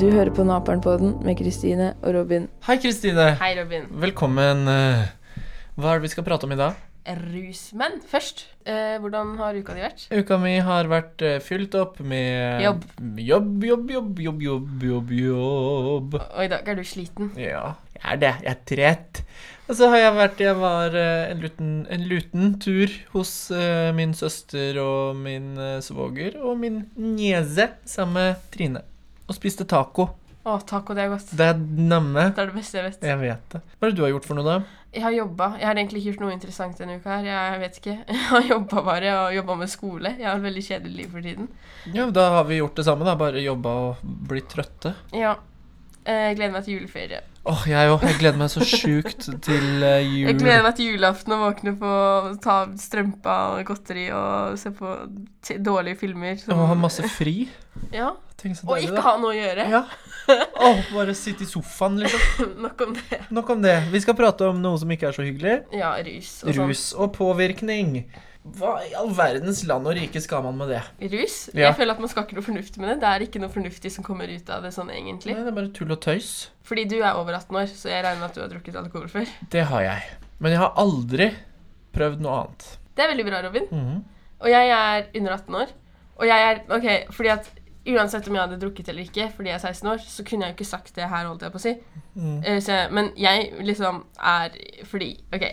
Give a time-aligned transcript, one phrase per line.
[0.00, 2.46] Du hører på Naperen-podden med Kristine og Robin.
[2.64, 3.34] Hei, Kristine.
[3.40, 3.82] Hei, Robin.
[4.00, 4.62] Velkommen.
[4.68, 5.10] eh,
[5.76, 6.78] Hva er det vi skal prate om i dag?
[7.10, 10.06] Rusmenn først, eh, hvordan har uka di vært?
[10.12, 12.84] Uka mi har vært eh, fylt opp med Jobb.
[13.16, 16.14] Jobb, jobb, jobb, jobb, jobb, jobb, jobb.
[16.14, 17.32] Og i dag er du sliten.
[17.36, 18.34] Ja, jeg er det.
[18.44, 19.22] Jeg er trett.
[19.68, 23.92] Og så har jeg vært Jeg var eh, en luten, en luten tur hos uh,
[23.92, 28.82] min søster og min svoger og min niese sammen med Trine.
[29.30, 30.08] Og spiste taco.
[30.40, 31.30] Å, taco, det er godt.
[31.36, 32.30] Det er namme.
[32.34, 33.02] Det er det beste jeg vet.
[33.06, 33.60] Jeg vet det.
[33.76, 34.78] Hva er det du har gjort for noe, da?
[34.90, 35.46] Jeg har jobba.
[35.60, 37.28] Jeg har egentlig ikke gjort noe interessant denne uka her.
[37.28, 37.96] Jeg vet ikke.
[38.10, 40.14] Jeg har jobba bare og jobba med skole.
[40.18, 41.50] Jeg har et veldig kjedelig liv for tiden.
[41.94, 43.14] Ja, Da har vi gjort det samme, da.
[43.20, 44.96] Bare jobba og blitt trøtte.
[45.14, 45.36] Ja.
[46.08, 47.20] Eh, Jeg gleder meg til juleferie.
[47.50, 48.02] Åh, jeg òg.
[48.04, 50.28] Jeg gleder meg så sjukt til eh, jul.
[50.30, 51.92] Jeg gleder meg til julaften og våkne på
[52.44, 54.94] ta strømpa og godteri og se på
[55.64, 56.40] dårlige filmer.
[56.52, 57.48] Og ha masse fri.
[57.92, 58.12] Ja.
[58.64, 59.66] Og ikke ha noe å gjøre.
[59.72, 59.82] Ja.
[60.62, 62.54] Oh, bare sitte i sofaen, liksom.
[62.64, 63.20] Nok om det.
[63.34, 63.76] Nok om det.
[63.92, 65.56] Vi skal prate om noe som ikke er så hyggelig.
[65.76, 66.70] Ja, rus og sånn.
[66.70, 68.04] Rus og påvirkning.
[68.40, 70.80] Hva i all verdens land og rike skal man med det?
[71.12, 71.34] Rus?
[71.52, 71.66] Ja.
[71.68, 72.96] Jeg føler at man skal ikke noe fornuftig med det.
[73.02, 75.34] Det er ikke noe fornuftig som kommer ut av det sånn egentlig.
[75.36, 76.30] Nei, det er bare tull og tøys.
[76.64, 79.12] Fordi du er over 18 år, så jeg regner med at du har drukket alkohol
[79.12, 79.28] før.
[79.52, 80.08] Det har jeg.
[80.40, 81.28] Men jeg har aldri
[81.92, 82.66] prøvd noe annet.
[82.96, 83.70] Det er veldig bra, Robin.
[83.70, 84.02] Mhm.
[84.40, 85.72] Og jeg er under 18 år.
[86.20, 87.50] Og jeg er OK, fordi at
[87.90, 90.52] uansett om jeg hadde drukket eller ikke fordi jeg er 16 år, så kunne jeg
[90.52, 91.72] jo ikke sagt det her, holdt jeg på å si.
[92.14, 92.38] Mm.
[92.44, 94.56] Eh, så, men jeg liksom er
[94.88, 95.44] Fordi OK.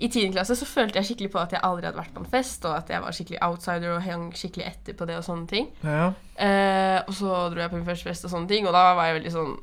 [0.00, 0.30] I 10.
[0.32, 2.72] klasse så følte jeg skikkelig på at jeg aldri hadde vært på en fest, og
[2.78, 5.66] at jeg var skikkelig outsider og hang skikkelig etter på det og sånne ting.
[5.84, 6.06] Ja.
[6.40, 9.10] Eh, og så dro jeg på min første fest og sånne ting, og da var
[9.10, 9.58] jeg veldig sånn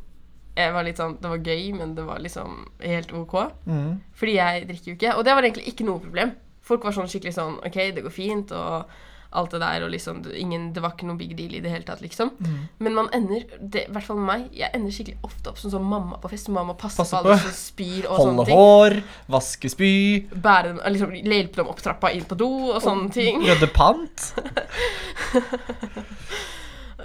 [0.57, 3.35] jeg var litt sånn, Det var gøy, men det var liksom helt OK.
[3.69, 3.99] Mm.
[4.17, 5.11] Fordi jeg drikker jo ikke.
[5.13, 6.31] Og det var egentlig ikke noe problem.
[6.65, 8.89] Folk var sånn skikkelig sånn OK, det går fint, og
[9.31, 11.83] alt det der, og liksom ingen, det var ikke noe big deal i det hele
[11.87, 12.31] tatt, liksom.
[12.39, 12.59] Mm.
[12.83, 15.87] Men man ender, det, i hvert fall meg, jeg ender skikkelig ofte opp som sånn
[15.87, 16.49] mamma på fest.
[16.53, 18.57] Mamma passer Passe på alle som spyr og Holde sånne ting.
[18.57, 18.93] hår,
[19.35, 19.91] vaske spy,
[20.31, 23.43] Bære dem, liksom hjelpe dem opp trappa inn på do og sånne ting.
[23.45, 24.17] rydde pant.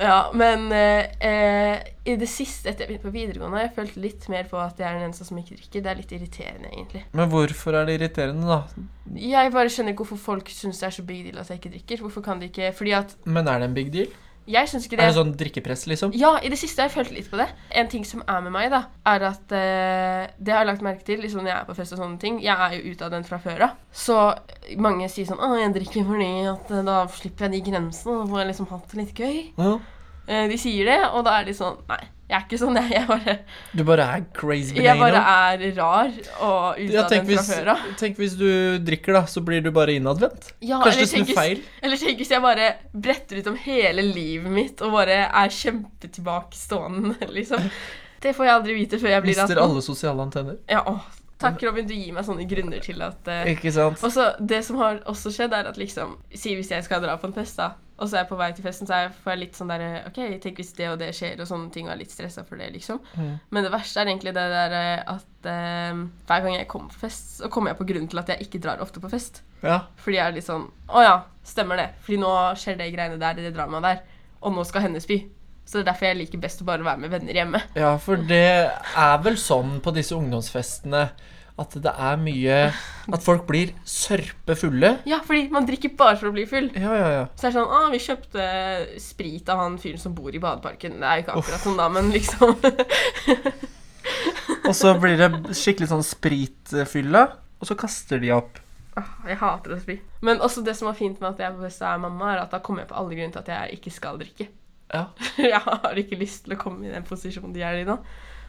[0.02, 3.98] Ja, men eh, eh, i det siste etter jeg begynte på videregående, har jeg følt
[4.02, 5.84] litt mer på at jeg er den eneste som ikke drikker.
[5.84, 7.04] Det er litt irriterende, egentlig.
[7.14, 8.88] Men hvorfor er det irriterende, da?
[9.22, 11.74] Jeg bare skjønner ikke hvorfor folk syns det er så big deal at jeg ikke
[11.76, 12.04] drikker.
[12.06, 14.10] Hvorfor kan de ikke Fordi at Men er det en big deal?
[14.50, 15.04] Jeg syns ikke det.
[15.04, 15.16] Er det.
[15.16, 16.12] sånn drikkepress, liksom?
[16.18, 17.46] Ja, i det siste har jeg følt litt på det.
[17.78, 21.06] En ting som er med meg, da, er at eh, Det har jeg lagt merke
[21.06, 22.40] til liksom når jeg er på fest og sånne ting.
[22.42, 23.76] Jeg er jo utadvendt fra før av.
[23.92, 24.18] Så
[24.76, 28.28] mange sier sånn 'Å, jeg drikker fordi at eh, da slipper jeg de grensene, og
[28.30, 29.52] får jeg liksom hatt det litt gøy'.
[29.58, 29.72] Ja.
[30.26, 32.90] Eh, de sier det, og da er de sånn Nei, jeg er ikke sånn, jeg.
[32.94, 33.32] Jeg bare,
[33.76, 37.82] Du bare er crazy jeg bare er rar og Ja, utadvendt hvis, fra før av.
[38.00, 38.46] tenk hvis du
[38.86, 40.52] drikker, da, så blir du bare innadvendt.
[40.64, 41.60] Ja, Kanskje eller snur tenk feil?
[41.82, 47.16] Eller tenk hvis jeg bare bretter ut om hele livet mitt og bare er kjempetilbakestående,
[47.38, 47.68] liksom.
[48.22, 50.56] Det får jeg aldri vite før jeg blir Mister alle sosiale antenner.
[50.70, 51.02] Ja, åh.
[51.42, 51.86] Takk, Robin.
[51.88, 54.02] Du gir meg sånne grunner til at uh, Ikke sant?
[54.02, 57.18] Og så Det som har også skjedd, er at liksom Si hvis jeg skal dra
[57.20, 59.30] på en fest, da, og så er jeg på vei til festen, så jeg, får
[59.30, 61.94] jeg litt sånn derre OK, tenk hvis det og det skjer, og sånne ting, og
[61.94, 62.98] er litt stressa for det, liksom.
[63.14, 63.34] Mm.
[63.54, 67.04] Men det verste er egentlig det der eh, at uh, hver gang jeg kommer på
[67.04, 69.44] fest, så kommer jeg på grunnen til at jeg ikke drar ofte på fest.
[69.62, 69.84] Ja.
[70.02, 71.14] Fordi jeg er litt sånn Å ja,
[71.46, 71.86] stemmer det.
[72.02, 74.02] Fordi nå skjer det greiene der, det dramaet der.
[74.42, 75.20] Og nå skal hennes by.
[75.62, 77.60] Så det er derfor jeg liker best å bare være med venner hjemme.
[77.78, 81.04] ja, for det er vel sånn på disse ungdomsfestene
[81.60, 82.56] at det er mye
[83.12, 84.94] At folk blir sørpefulle.
[85.08, 86.70] Ja, fordi man drikker bare for å bli full.
[86.78, 87.26] Ja, ja, ja.
[87.36, 88.46] Så det er sånn Å, vi kjøpte
[89.02, 90.96] sprit av han fyren som bor i badeparken.
[91.02, 92.56] Det er jo ikke akkurat sånn, da, men liksom
[94.62, 97.22] Og så blir det skikkelig sånn spritfylla,
[97.60, 98.58] og så kaster de opp.
[98.98, 99.98] Åh, Jeg hater å spy.
[100.24, 102.42] Men også det som var fint med at jeg er på fest er mamma, er
[102.44, 104.48] at da kommer jeg på alle grunner til at jeg ikke skal drikke.
[104.92, 105.06] Ja.
[105.40, 107.94] Jeg har ikke lyst til å komme i den posisjonen de er i nå.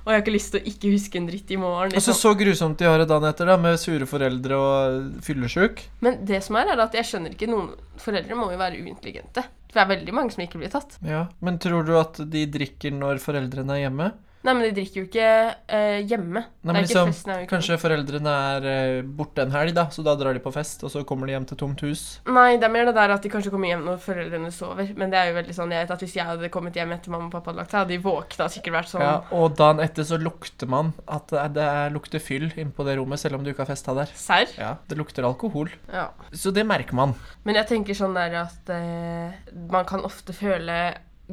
[0.03, 1.93] Og jeg har ikke lyst til å ikke huske en dritt i morgen.
[1.95, 2.19] Og så Liksom.
[2.19, 5.79] så grusomt de har det dagen etter, da, med sure foreldre og fyllesjuk.
[6.03, 7.69] Men det som er, er at jeg skjønner ikke Noen
[8.03, 9.45] foreldre må jo være uintelligente.
[9.71, 10.97] For det er veldig mange som ikke blir tatt.
[11.07, 11.23] Ja.
[11.41, 14.11] Men tror du at de drikker når foreldrene er hjemme?
[14.43, 15.27] Nei, men de drikker jo ikke
[15.71, 16.41] eh, hjemme.
[16.67, 20.35] Nei, men liksom, festen Kanskje foreldrene er eh, borte en helg, da, så da drar
[20.35, 22.01] de på fest, og så kommer de hjem til tomt hus.
[22.27, 24.91] Nei, det er mer det der at de kanskje kommer hjem når foreldrene sover.
[24.99, 27.13] Men det er jo veldig sånn, jeg vet at hvis jeg hadde kommet hjem etter
[27.15, 29.79] mamma og pappa hadde lagt seg, hadde de våkna sikkert vært sånn Ja, og dagen
[29.85, 33.39] etter så lukter man at det, det er- lukter fyll inne på det rommet, selv
[33.39, 34.11] om du ikke har festa der.
[34.17, 34.51] Serr?
[34.59, 35.71] Ja, det lukter alkohol.
[35.91, 36.09] Ja.
[36.35, 37.15] Så det merker man.
[37.47, 39.39] Men jeg tenker sånn der at eh,
[39.71, 40.77] man kan ofte føle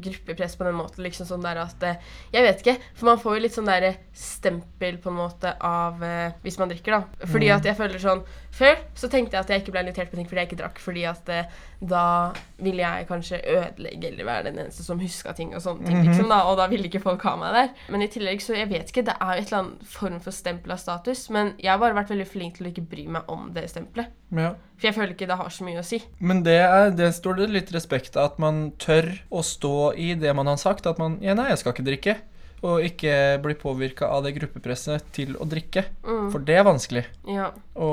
[0.00, 1.04] gruppepress på den måten.
[1.04, 1.96] liksom sånn der at eh,
[2.32, 6.02] Jeg vet ikke, for man får jo litt sånn der stempel på en måte av
[6.02, 7.26] eh, hvis man drikker, da.
[7.26, 7.56] Fordi Mm.
[7.56, 10.26] at jeg føler sånn Før så tenkte jeg at jeg ikke ble invitert på ting
[10.26, 11.44] fordi jeg ikke drakk, fordi at eh,
[11.80, 15.96] da ville jeg kanskje ødelegge eller være den eneste som huska ting og sånne ting,
[16.00, 16.08] Mhm.
[16.08, 17.70] liksom, da, og da ville ikke folk ha meg der.
[17.88, 20.30] Men i tillegg så jeg vet ikke, det er jo et eller annet form for
[20.32, 23.22] stempel av status, men jeg har bare vært veldig flink til å ikke bry meg
[23.28, 24.08] om det stempelet.
[24.30, 24.54] Ja.
[24.80, 25.98] For jeg føler ikke det har så mye å si.
[26.24, 30.14] Men det, er, det står det litt respekt av, at man tør å stå i
[30.16, 30.86] det man har sagt.
[30.88, 32.16] At man Ja, nei, jeg skal ikke drikke.
[32.60, 35.80] Og ikke bli påvirka av det gruppepresset til å drikke.
[36.04, 37.04] Mm, For det er vanskelig.
[37.28, 37.46] ja.
[37.80, 37.90] Å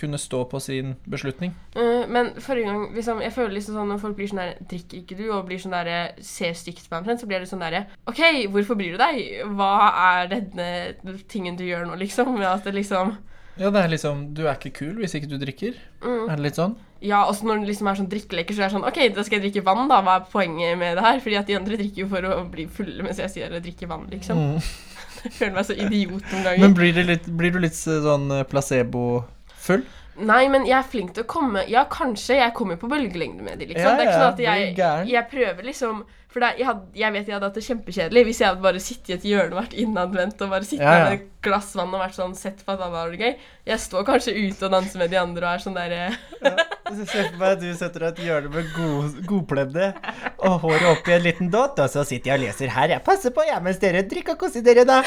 [0.00, 1.52] kunne stå på sin beslutning.
[1.76, 5.02] Uh, men forrige gang liksom, Jeg føler liksom sånn når folk blir sånn der Drikker
[5.02, 5.26] ikke du?
[5.34, 8.22] Og blir sånn der ser stygt på omtrent, så blir det sånn derre OK,
[8.54, 9.20] hvorfor bryr du deg?
[9.58, 9.72] Hva
[10.06, 12.32] er denne tingen du gjør nå, liksom?
[12.38, 13.18] Med at det liksom
[13.56, 15.78] Ja, det er liksom Du er ikke kul hvis ikke du drikker.
[16.04, 16.26] mm.
[16.28, 16.76] Er det litt sånn?
[17.04, 19.38] Ja, også når det liksom er sånn drikkeleker, så er det sånn OK, da skal
[19.38, 20.00] jeg drikke vann, da.
[20.04, 21.20] Hva er poenget med det her?
[21.24, 23.88] Fordi at de andre drikker jo for å bli fulle mens jeg sier å drikke
[23.90, 24.40] vann, liksom.
[24.40, 24.72] Mm.
[25.26, 26.60] Jeg føler meg så idiot noen ganger.
[26.62, 29.82] Men blir, det litt, blir du litt sånn eh, placebo-full?
[30.28, 32.38] Nei, men jeg er flink til å komme Ja, kanskje.
[32.38, 33.88] Jeg kommer på bølgelengde med de, liksom.
[33.88, 36.04] Ja, det er ikke sånn at jeg, jeg prøver liksom
[36.36, 38.80] For er- jeg, hadde, jeg vet jeg hadde hatt det kjempekjedelig hvis jeg hadde bare
[38.84, 41.04] sittet i et hjørne og vært innadvendt og bare sittet Ja, ja.
[41.08, 43.30] med et glass vann og vært sånn sett på at det var gøy.
[43.70, 46.02] Jeg står kanskje ute og danser med de andre og er sånn derre
[46.96, 49.88] Se for meg at du setter deg i et hjørne med god, godpledde
[50.46, 52.92] og håret oppi en liten dott, og så sitter jeg og leser her.
[52.94, 55.00] Jeg passer på, jeg, mens dere drikker og koser dere, da.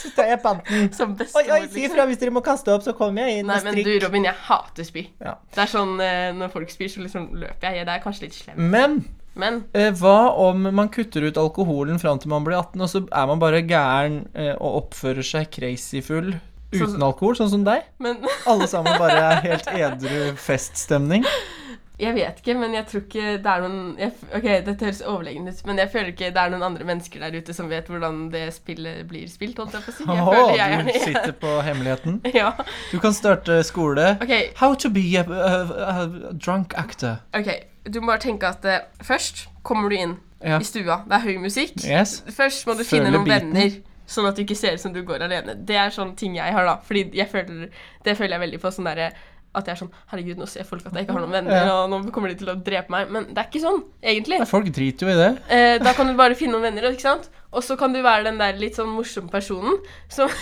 [0.00, 0.86] Så tar jeg panten.
[0.96, 3.58] som Oi, oi, si ifra hvis dere må kaste opp, så kommer jeg inn Nei,
[3.60, 3.92] og men du.
[4.06, 5.04] Robin, jeg hater spy.
[5.20, 5.34] Ja.
[5.52, 7.84] Det er sånn eh, når folk spyr, så liksom løper jeg.
[7.90, 8.62] Det er kanskje litt slemt.
[8.72, 9.00] Men
[9.36, 13.02] Men eh, hva om man kutter ut alkoholen fram til man blir 18, og så
[13.04, 16.32] er man bare gæren eh, og oppfører seg crazyfull
[16.72, 17.84] uten så, alkohol, sånn som deg?
[18.02, 21.26] Men Alle sammen bare er helt edru feststemning?
[21.98, 25.48] Jeg vet ikke, men jeg tror ikke det er noen jeg, Ok, dette høres overlegent
[25.48, 28.18] ut, men jeg føler ikke det er noen andre mennesker der ute som vet hvordan
[28.34, 30.04] det spillet blir spilt, holdt jeg på å si.
[30.04, 32.20] Jeg Åh, føler jeg du den sitter på hemmeligheten.
[32.36, 32.50] Ja.
[32.92, 34.10] Du kan starte skole.
[34.20, 35.56] Ok, How to be a, a,
[36.02, 37.16] a drunk actor.
[37.36, 37.48] ok.
[37.86, 40.58] Du må bare tenke at uh, først kommer du inn Ja.
[40.60, 40.98] i stua.
[41.08, 41.78] Det er høy musikk.
[41.86, 42.18] Yes.
[42.34, 43.54] Først må du Føle finne noen biten.
[43.54, 43.76] venner,
[44.06, 45.54] sånn at du ikke ser ut som du går alene.
[45.66, 46.74] Det er sånne ting jeg har, da.
[46.84, 47.70] Fordi jeg føler,
[48.04, 49.08] det føler jeg veldig på sånn derre
[49.56, 51.74] at jeg er sånn Herregud, nå ser folk at jeg ikke har noen venner, Ja.
[51.84, 53.10] og nå kommer de til å drepe meg.
[53.10, 54.38] Men det er ikke sånn, egentlig.
[54.38, 55.30] Ja, Folk driter jo i det.
[55.48, 57.30] Eh, da kan du bare finne noen venner, ikke sant?
[57.52, 59.78] Og så kan du være den der litt sånn morsomme personen
[60.12, 60.28] som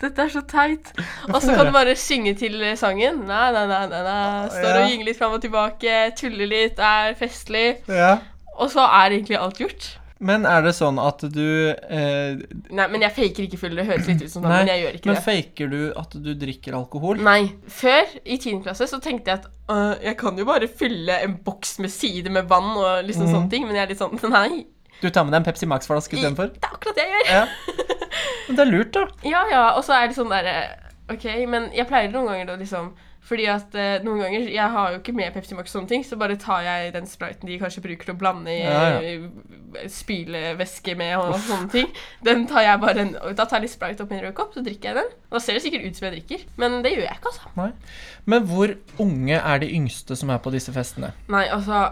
[0.00, 0.90] Dette er så teit.
[1.32, 3.22] Og så kan du bare synge til sangen.
[3.26, 4.48] Nei, nei, nei, nei, nei.
[4.52, 4.82] Står Ja.
[4.84, 7.78] og gynger litt fram og tilbake, tuller litt, er festlig.
[7.88, 8.18] Ja.
[8.58, 9.88] Og så er egentlig alt gjort.
[10.18, 12.38] Men er det sånn at du eh,
[12.72, 13.74] Nei, men jeg faker ikke full.
[13.76, 15.24] Det høres litt ut som sånn, men jeg gjør ikke Men det.
[15.26, 17.20] faker du at du drikker alkohol?
[17.26, 17.40] Nei.
[17.68, 18.62] Før, i 10.
[18.64, 22.32] klasse, så tenkte jeg at øh, jeg kan jo bare fylle en boks med sider
[22.32, 23.34] med vann og liksom mm.
[23.34, 24.64] sånne ting, men jeg er litt sånn Nei.
[25.02, 26.54] Du tar med deg en Pepsi Max-flaske istedenfor?
[26.56, 27.32] Det er akkurat det jeg gjør.
[27.36, 27.94] Ja.
[28.46, 29.02] Men det er lurt, da.
[29.26, 30.54] Ja, ja, og så er det sånn derre
[31.12, 32.88] OK, men jeg pleier noen ganger å liksom
[33.26, 36.04] Fordi at eh, noen ganger Jeg har jo ikke med Pepsi Max og sånne ting,
[36.06, 39.88] så bare tar jeg den spriten de kanskje bruker til å blande i Ja, ja.
[39.90, 41.90] spylevæske med og, sånne ting.
[42.24, 44.62] Den tar jeg bare en, Da tar jeg litt sprite oppi en rød kopp, så
[44.64, 45.12] drikker jeg den.
[45.32, 47.68] Da ser det sikkert ut som jeg drikker, men det gjør jeg ikke, altså.
[48.26, 51.12] Men hvor unge er de yngste som er på disse festene?
[51.32, 51.88] Nei, altså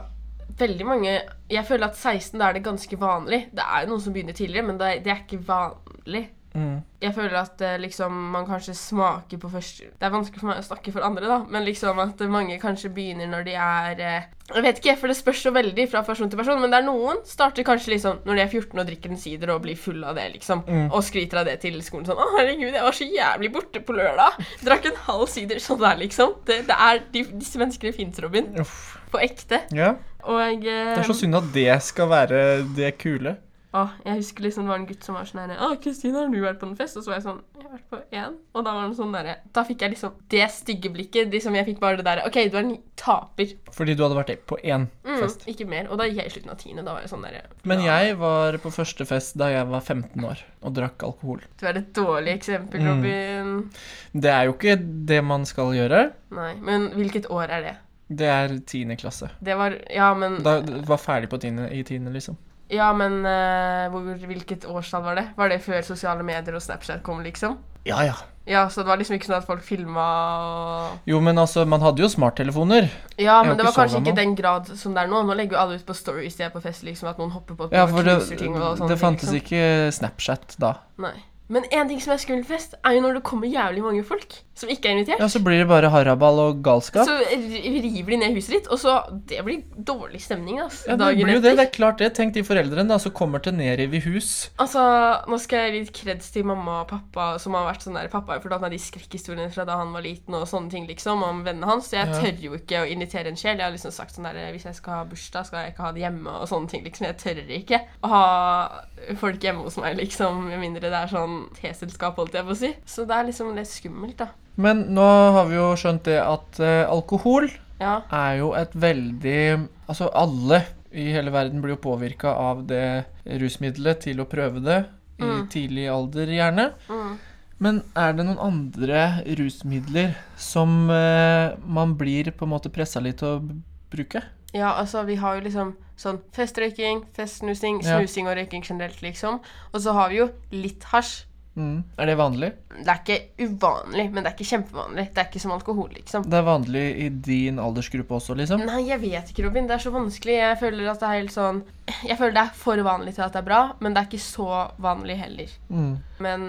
[0.59, 1.13] Veldig mange
[1.51, 3.47] Jeg føler at 16 da er det ganske vanlig.
[3.51, 6.29] Det er jo noen som begynner tidligere, men det det er ikke vanlig.
[6.55, 6.83] Mm.
[7.03, 10.61] Jeg føler at eh, liksom man kanskje smaker på første Det er vanskelig for meg
[10.61, 14.29] å snakke for andre, da, men liksom at mange kanskje begynner når de er eh,
[14.55, 16.87] Jeg vet ikke, for det spørs så veldig fra person til person, men det er
[16.87, 20.05] noen starter kanskje liksom når de er 14 og drikker en sider og blir full
[20.05, 20.87] av det, liksom, Mm.
[20.93, 23.93] og skryter av det til skolen sånn 'Å, herregud, jeg var så jævlig borte på
[23.99, 24.39] lørdag'.
[24.65, 25.57] Drakk en halv sider.
[25.59, 26.35] Sånn der, liksom.
[26.47, 28.55] Det, det er, de, disse menneskene fins, Robin.
[28.61, 28.97] Uff.
[29.11, 29.63] På ekte.
[29.73, 29.97] Ja.
[30.25, 32.41] Og eh, Det er så synd at det skal være
[32.77, 33.37] det kule.
[33.75, 36.29] Å, jeg husker liksom det var en gutt som var sånn her 'Å, Kristine, har
[36.31, 38.37] du vært på en fest?' Og så var jeg sånn 'Jeg har vært på én.'
[38.55, 41.33] Og da var han sånn derre Da fikk jeg liksom det stygge blikket.
[41.33, 43.57] Liksom jeg fikk bare det derre 'OK, du er en taper'.
[43.73, 45.45] Fordi du hadde vært på én Mm, fest.
[45.47, 45.89] ikke mer.
[45.91, 46.85] Og da gikk jeg i slutten av tiende.
[46.85, 50.23] Da var jeg sånn derre Men jeg var på første fest da jeg var 15
[50.25, 51.41] år og drakk alkohol.
[51.59, 52.87] Du er et dårlig eksempel, Mm.
[52.87, 53.71] Robin.
[54.15, 56.13] Det er jo ikke det man skal gjøre.
[56.31, 56.55] Nei.
[56.63, 57.77] Men hvilket år er det?
[58.15, 59.31] Det er tiende klasse.
[59.43, 62.37] Det var Ja, men Da var ferdig på tiende, i tiende, liksom.
[62.73, 65.27] Ja, men eh, hvor, hvilket årstall var det?
[65.37, 67.59] Var det før sosiale medier og Snapchat kom, liksom?
[67.85, 68.15] Ja, ja.
[68.47, 71.81] Ja, så det var liksom ikke sånn at folk filma og Jo, men altså, man
[71.81, 72.91] hadde jo smarttelefoner.
[73.17, 75.23] Ja, men det var kanskje ikke den grad som det er nå.
[75.25, 77.57] Nå legger jo alle ut på stories de er på fest, liksom, at noen hopper
[77.57, 79.41] på et Ja, for det, ting og sånne det ting, fantes liksom.
[79.41, 80.75] ikke Snapchat da.
[81.01, 81.15] Nei.
[81.53, 84.37] Men en ting som er skummelt fest, er jo når det kommer jævlig mange folk
[84.55, 85.19] som ikke er invitert.
[85.21, 87.09] Ja, så blir det bare haraball og galskap.
[87.09, 88.95] Så river de ned huset ditt, og så
[89.27, 91.57] Det blir dårlig stemning, altså, Ja, det dagen blir jo det.
[91.59, 92.13] Det er klart det.
[92.15, 94.51] Tenk de foreldrene da, som kommer til nedrive hus.
[94.63, 94.81] Altså,
[95.29, 98.35] nå skal jeg gi kreds til mamma og pappa, som har vært sånn der Pappa
[98.37, 101.43] har fortalt meg de skrekkhistoriene fra da han var liten, og sånne ting, liksom, om
[101.45, 101.89] vennene hans.
[101.91, 102.21] Så jeg Ja.
[102.21, 103.57] tør jo ikke å invitere en sjel.
[103.59, 105.93] Jeg har liksom sagt sånn der Hvis jeg skal ha bursdag, skal jeg ikke ha
[105.93, 107.07] det hjemme, og sånne ting, liksom.
[107.07, 108.85] Jeg tør ikke å ha
[109.17, 112.57] folk hjemme hos meg, liksom, med mindre det er sånn teselskap, holdt jeg på å
[112.57, 112.75] si.
[112.87, 114.29] Så det er liksom litt skummelt, da.
[114.57, 117.49] Men nå har vi jo skjønt det at eh, alkohol
[117.81, 118.03] Ja.
[118.13, 120.61] er jo et veldig Altså alle
[120.95, 124.85] i hele verden blir jo påvirka av det rusmiddelet til å prøve det
[125.19, 125.49] i Mm.
[125.49, 126.73] tidlig alder, gjerne.
[126.89, 127.19] Mm.
[127.61, 133.19] Men er det noen andre rusmidler som eh, man blir på en måte pressa litt
[133.19, 134.23] til å bruke?
[134.55, 139.41] Ja, altså, vi har jo liksom sånn festrøyking, festsnusing, snusing og røyking generelt, liksom.
[139.73, 141.25] Og så har vi jo litt hasj.
[141.55, 141.85] Mm.
[142.03, 142.49] Er det vanlig?
[142.75, 145.05] Det er ikke uvanlig, men det er ikke kjempevanlig.
[145.15, 146.25] Det er ikke som alkohol, liksom.
[146.27, 148.65] Det er vanlig i din aldersgruppe også, liksom?
[148.67, 149.69] Nei, jeg vet ikke, Robin.
[149.71, 150.35] Det er så vanskelig.
[150.41, 151.63] Jeg føler at det er helt sånn
[152.09, 154.25] Jeg føler det er for vanlig til at det er bra, men det er ikke
[154.25, 154.49] så
[154.83, 155.53] vanlig heller.
[155.69, 155.93] Mm.
[156.25, 156.47] Men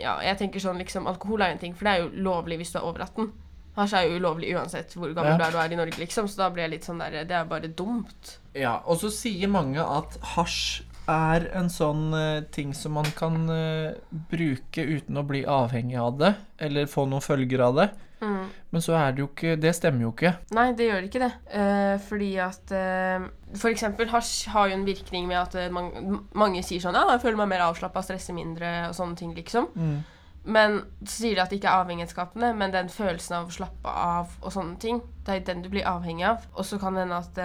[0.00, 2.58] ja, jeg tenker sånn liksom Alkohol er jo en ting, for det er jo lovlig
[2.60, 3.30] hvis du er over 18.
[3.76, 5.38] Hasj er jo ulovlig uansett hvor gammel Ja.
[5.38, 7.36] du er du er i Norge, liksom, så da blir jeg litt sånn der Det
[7.38, 8.34] er bare dumt.
[8.52, 13.44] Ja, og så sier mange at hasj er en sånn eh, ting som man kan
[13.50, 13.98] eh,
[14.30, 16.32] bruke uten å bli avhengig av det,
[16.62, 17.88] eller få noen følger av det.
[18.22, 18.46] Mm.
[18.70, 20.30] Men så er det jo ikke Det stemmer jo ikke.
[20.54, 21.30] Nei, det gjør ikke det.
[21.58, 22.70] Eh, fordi at
[23.58, 27.24] For eksempel hasj har jo en virkning med at man, mange sier sånn Ja, jeg
[27.24, 29.72] føler meg mer avslappa, stresser mindre og sånne ting, liksom.
[29.74, 29.98] Mm.
[30.54, 33.90] Men så sier de at det ikke er avhengighetsskapende, men den følelsen av å slappe
[33.90, 36.46] av og sånne ting, det er den du blir avhengig av.
[36.54, 37.42] Og så kan det hende at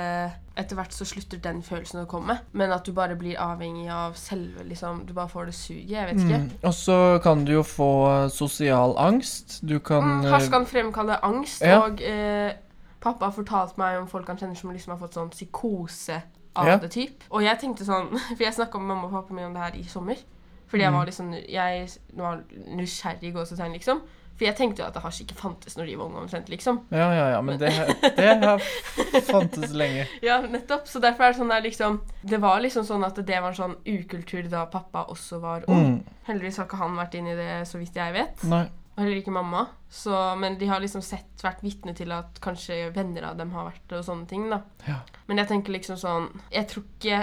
[0.58, 4.16] etter hvert så slutter den følelsen å komme, men at du bare blir avhengig av
[4.20, 5.90] selve liksom Du bare får det suget.
[5.90, 6.40] Jeg vet ikke.
[6.44, 6.52] Mm.
[6.64, 7.90] Og så kan du jo få
[8.34, 9.60] sosial angst.
[9.68, 11.80] Du kan Mm, hasj kan fremkalle angst, Ja.
[11.86, 12.54] og eh,
[13.02, 16.22] pappa har fortalt meg om folk han kjenner som liksom har fått sånn psykose
[16.56, 16.78] av Ja.
[16.78, 17.24] det typ.
[17.32, 19.76] Og jeg tenkte sånn For jeg snakka med mamma og pappa min om det her
[19.80, 20.16] i sommer.
[20.68, 20.98] Fordi jeg Mm.
[20.98, 22.44] var liksom Jeg var
[22.76, 24.02] nysgjerrig gåsetegn, liksom.
[24.38, 26.80] For jeg tenkte jo at det hasj ikke fantes når de var unge omtrent, liksom.
[26.94, 27.72] Ja, ja, ja, men det,
[28.18, 28.62] det har
[29.32, 30.06] fantes lenge.
[30.28, 30.86] Ja, nettopp.
[30.88, 33.58] Så derfor er det sånn der liksom Det var liksom sånn at det var en
[33.58, 35.98] sånn ukultur da pappa også var ung.
[35.98, 36.20] Mm.
[36.30, 38.46] Heldigvis har ikke han vært inn i det, så vidt jeg vet.
[38.52, 38.68] Nei.
[38.98, 39.68] Og heller ikke mamma.
[39.90, 43.70] Så, men de har liksom sett, vært vitne til at kanskje venner av dem har
[43.70, 44.48] vært det, og sånne ting.
[44.50, 44.64] da.
[44.88, 45.00] Ja.
[45.30, 47.20] Men jeg tenker liksom sånn Jeg tror ikke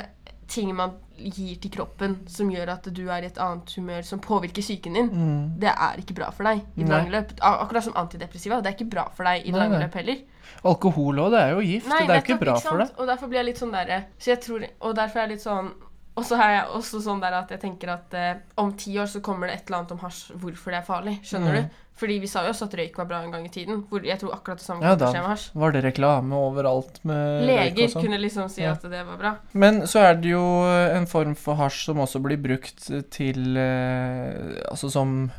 [0.48, 4.18] ting man gir til kroppen som gjør at du er i et annet humør, som
[4.20, 5.58] påvirker psyken din, Mm.
[5.60, 7.32] det er ikke bra for deg i det lange løp.
[7.40, 8.60] Akkurat som antidepressiva.
[8.62, 10.16] Det er ikke bra for deg i det lange løp heller.
[10.64, 11.86] Alkohol òg, det er jo gift.
[11.88, 12.90] det er jo ikke bra bra for deg.
[12.98, 15.72] Og derfor blir jeg litt sånn derre Så tror Og derfor er jeg litt sånn
[16.16, 19.06] Og så er jeg også sånn der at jeg tenker at eh, om ti år
[19.10, 21.20] så kommer det et eller annet om hasj, hvorfor det er farlig.
[21.24, 21.62] Skjønner Mm.
[21.62, 21.68] du?
[21.94, 23.84] Fordi vi sa jo også at røyk var bra en gang i tiden.
[23.86, 25.10] Hvor jeg tror akkurat det samme Ja da.
[25.54, 28.06] Var det reklame overalt med røyk Leger og sånn?
[28.06, 28.72] kunne liksom si Ja.
[28.72, 29.32] at det var bra.
[29.52, 34.58] Men så er det jo en form for hasj som også blir brukt til eh,
[34.70, 35.30] Altså som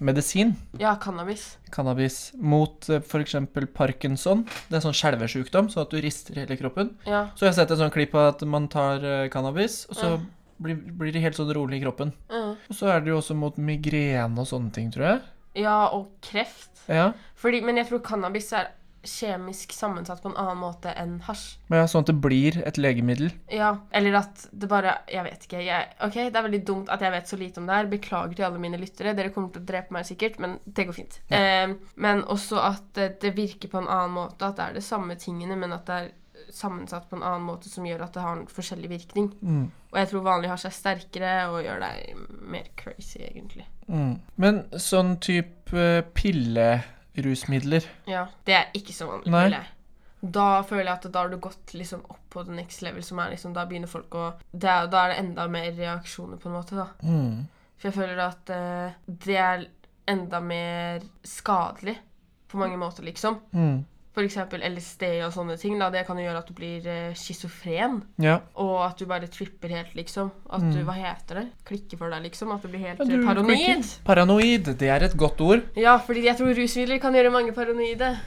[0.00, 0.56] medisin.
[0.78, 1.56] Ja, cannabis.
[1.70, 2.32] Cannabis.
[2.34, 3.36] Mot eh, f.eks.
[3.74, 4.44] parkinson.
[4.68, 6.96] Det er sånn skjelvesjukdom, sånn at du rister hele kroppen.
[7.06, 7.28] Ja.
[7.36, 10.14] Så jeg har sett en sånn klipp av at man tar eh, cannabis, og så
[10.16, 10.30] mm.
[10.58, 12.14] blir, blir det helt sånn rolig i kroppen.
[12.32, 12.56] Mm.
[12.56, 15.20] Og så er det jo også mot migrene og sånne ting, tror jeg.
[15.54, 16.84] Ja, og kreft.
[16.90, 17.10] Ja.
[17.38, 21.54] Fordi, men jeg tror cannabis er kjemisk sammensatt på en annen måte enn hasj.
[21.70, 23.30] Men ja, Sånn at det blir et legemiddel.
[23.52, 25.62] Ja, eller at det bare Jeg vet ikke.
[25.64, 27.90] Jeg, ok, Det er veldig dumt at jeg vet så lite om det her.
[27.90, 29.14] Beklager til alle mine lyttere.
[29.16, 31.20] Dere kommer til å drepe meg sikkert, men det går fint.
[31.32, 34.44] Eh, men også at det, det virker på en annen måte.
[34.44, 36.10] At det er det samme tingene, men at det er
[36.54, 39.30] sammensatt på en annen måte som gjør at det har en forskjellig virkning.
[39.42, 39.66] Mm.
[39.90, 43.66] Og jeg tror vanlig hasj er sterkere og gjør deg mer crazy, egentlig.
[43.90, 44.14] Mm.
[44.40, 49.62] Men sånn type pillerusmidler Ja, Det er ikke så vanlig, Nei.
[50.20, 53.18] Da føler jeg at da har du gått liksom opp på the next level, som
[53.18, 56.76] er liksom Da begynner folk å Da er det enda mer reaksjoner, på en måte,
[56.76, 56.90] da.
[57.02, 57.48] mm.
[57.80, 59.62] For jeg føler at uh, det er
[60.10, 61.96] enda mer skadelig
[62.50, 63.38] på mange måter, liksom.
[63.56, 63.84] Mm.
[64.18, 65.78] Eksempel LSD og sånne ting.
[65.78, 68.02] da, Det kan jo gjøre at du blir eh, schizofren.
[68.18, 68.40] Ja.
[68.56, 70.30] Og at du bare tripper helt, liksom.
[70.50, 71.46] At du, hva heter det?
[71.64, 72.50] Klikker for deg, liksom.
[72.52, 73.08] At du blir helt Mm.
[73.10, 73.56] Eh, du paranoid.
[73.56, 74.04] klikker.
[74.04, 75.62] Paranoid, det er et godt ord.
[75.76, 78.18] Ja, fordi jeg tror rusmidler kan gjøre mange paranoide.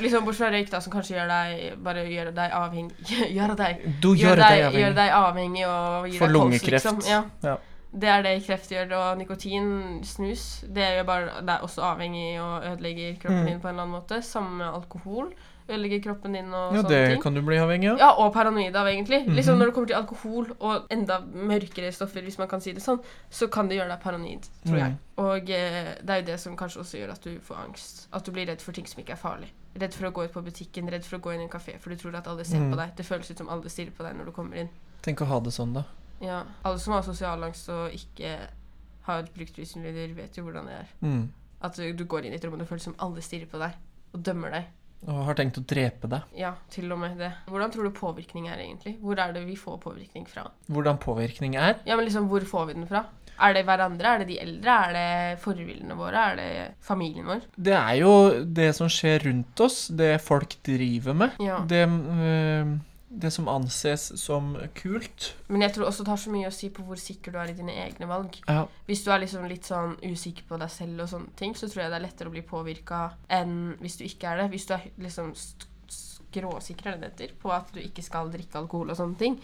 [0.00, 2.92] Liksom Bortsett fra røyk, da, som kanskje gjør deg bare gjør deg avhengig
[3.36, 4.80] Gjør deg, Du gjør deg deg, avhengig.
[4.82, 6.84] gjør deg avhengig og gir For deg kols, lungekreft.
[6.84, 7.00] Liksom.
[7.08, 7.22] Ja.
[7.42, 7.56] Ja.
[7.92, 11.80] Det er det kreft gjør, og nikotin, snus, det er jo bare Det er også
[11.82, 13.46] avhengig og ødelegger kroppen Mm.
[13.46, 14.22] din på en eller annen måte.
[14.22, 15.32] Samme med alkohol.
[15.70, 17.22] Ødelegger kroppen din og Ja, sånne det ting.
[17.22, 17.98] kan du bli avhengig av.
[17.98, 19.26] Ja, og paranoid av, egentlig.
[19.26, 19.34] Mhm.
[19.36, 22.82] Liksom Når det kommer til alkohol og enda mørkere stoffer, hvis man kan si det
[22.82, 24.90] sånn, så kan det gjøre deg paranoid, tror jeg.
[24.92, 24.98] Mm.
[25.18, 28.06] Og eh, det er jo det som kanskje også gjør at du får angst.
[28.12, 29.48] At du blir redd for ting som ikke er farlig.
[29.78, 31.78] Redd for å gå ut på butikken, redd for å gå inn i en kafé,
[31.78, 32.72] for du tror at alle ser Mm.
[32.72, 32.96] på deg.
[32.96, 34.68] Det føles ut som alle stirrer på deg når du kommer inn.
[35.02, 35.84] Tenk å ha det sånn, da.
[36.24, 38.36] Ja, Alle som har sosial angst og ikke
[39.08, 40.90] har brukt rusmidler, vet jo hvordan det er.
[41.04, 41.28] Mm.
[41.64, 43.60] At du, du går inn i et rom og det føles som alle stirrer på
[43.62, 43.78] deg
[44.14, 44.74] og dømmer deg.
[45.06, 46.32] Og har tenkt å drepe deg.
[46.34, 47.30] Ja, til og med det.
[47.46, 48.96] Hvordan tror du påvirkning er, egentlig?
[48.98, 50.48] Hvor er det vi får påvirkning fra?
[50.66, 51.76] Hvordan påvirkning er.
[51.86, 53.04] Ja, men liksom, Hvor får vi den fra?
[53.38, 54.10] Er det hverandre?
[54.10, 54.74] Er det de eldre?
[54.88, 56.24] Er det forbildene våre?
[56.32, 56.48] Er det
[56.82, 57.44] familien vår?
[57.54, 61.38] Det er jo det som skjer rundt oss, det folk driver med.
[61.46, 61.60] Ja.
[61.70, 62.72] Det, øh,
[63.10, 65.34] det som anses som kult.
[65.48, 67.48] Men jeg tror også det har så mye å si på hvor sikker du er
[67.48, 68.36] i dine egne valg.
[68.48, 68.66] Ja.
[68.86, 71.82] Hvis du er liksom litt sånn usikker på deg selv og sånne ting, så tror
[71.86, 72.98] jeg det er lettere å bli påvirka
[73.32, 74.50] enn hvis du ikke er det.
[74.52, 75.32] Hvis du er liksom
[75.88, 79.38] skråsikker, er det heter, på at du ikke skal drikke alkohol og sånne ting,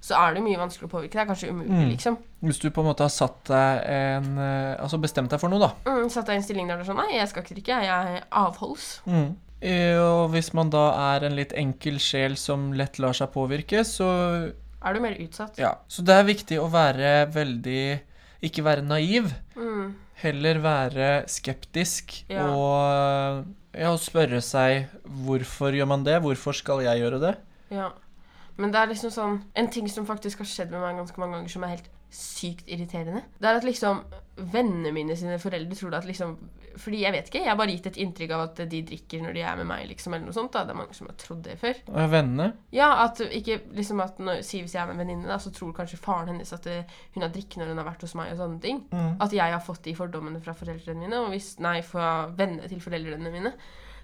[0.00, 1.12] så er det mye vanskeligere å påvirke.
[1.12, 1.90] Det er kanskje umulig, Mm.
[1.92, 2.16] liksom.
[2.40, 5.60] Hvis du på en måte har satt deg en øh, Altså bestemt deg for noe,
[5.60, 5.74] da.
[5.84, 7.82] Mm, Satt deg i en stilling der du er sånn Nei, jeg skal ikke drikke,
[7.84, 9.02] jeg er avholds.
[9.04, 9.36] Mm.
[9.60, 10.86] Eh, Og hvis man da
[11.16, 14.52] er en litt enkel sjel som lett lar seg påvirke, så
[14.82, 15.58] Er du mer utsatt?
[15.60, 15.74] Ja.
[15.88, 18.00] Så det er viktig å være veldig
[18.42, 19.28] Ikke være naiv.
[19.56, 19.94] Mm.
[20.22, 22.46] Heller være skeptisk Ja.
[22.48, 23.44] og
[23.76, 26.20] ja, spørre seg hvorfor gjør man det?
[26.22, 27.34] Hvorfor skal jeg gjøre det?
[27.70, 27.90] Ja.
[28.56, 31.36] Men det er liksom sånn En ting som faktisk har skjedd med meg ganske mange
[31.38, 34.00] ganger, som er helt sykt irriterende, det er at liksom
[34.50, 36.32] vennene mine sine foreldre tror at liksom
[36.78, 39.36] Fordi jeg vet ikke, jeg har bare gitt et inntrykk av at de drikker når
[39.36, 40.52] de er med meg, liksom, eller noe sånt.
[40.54, 41.82] da Det er mange som har trodd det før.
[41.90, 42.48] Og Vennene?
[42.76, 45.52] Ja, at ikke liksom at når, Si hvis jeg er med en venninne, da, så
[45.54, 46.78] tror kanskje faren hennes at det,
[47.16, 48.82] hun har drikket når hun har vært hos meg, og sånne ting.
[48.92, 49.12] Mm.
[49.20, 52.80] At jeg har fått de fordommene fra foreldrene mine, og hvis Nei, fra vennene til
[52.80, 53.54] foreldrene mine.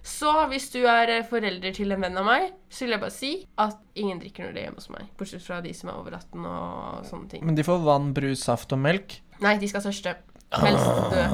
[0.06, 3.14] Så hvis du er eh, forelder til en venn av meg, så vil jeg bare
[3.14, 3.32] si
[3.62, 5.08] at ingen drikker når de er hjemme hos meg.
[5.18, 7.42] Bortsett fra de som er over 18 og sånne ting.
[7.48, 9.18] Men de får vann, brus, saft og melk.
[9.42, 10.14] Nei, de skal tørste.
[10.62, 11.26] Helst dø.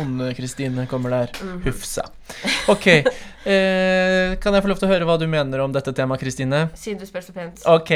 [0.00, 1.32] Onde Kristine kommer der.
[1.42, 1.62] Mhm.
[1.64, 2.04] Hufsa.
[2.68, 2.86] OK.
[3.48, 6.66] Eh, kan jeg få lov til å høre hva du mener om dette temaet, Kristine?
[6.76, 7.62] Siden du spør så pent.
[7.66, 7.94] OK.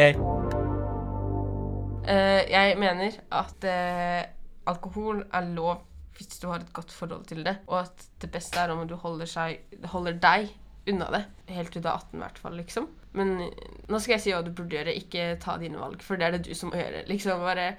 [2.02, 4.22] Eh, jeg mener at eh,
[4.70, 5.82] alkohol er lov
[6.16, 8.94] hvis du har et godt forhold til det, og at det beste er om du
[9.00, 10.50] holder, seg, holder deg
[10.90, 11.22] unna det.
[11.54, 12.88] Helt til du er 18 i hvert fall, liksom.
[13.16, 16.20] Men eh, nå skal jeg si hva du burde gjøre, ikke ta dine valg, for
[16.20, 17.04] det er det du som må gjøre.
[17.10, 17.72] Liksom bare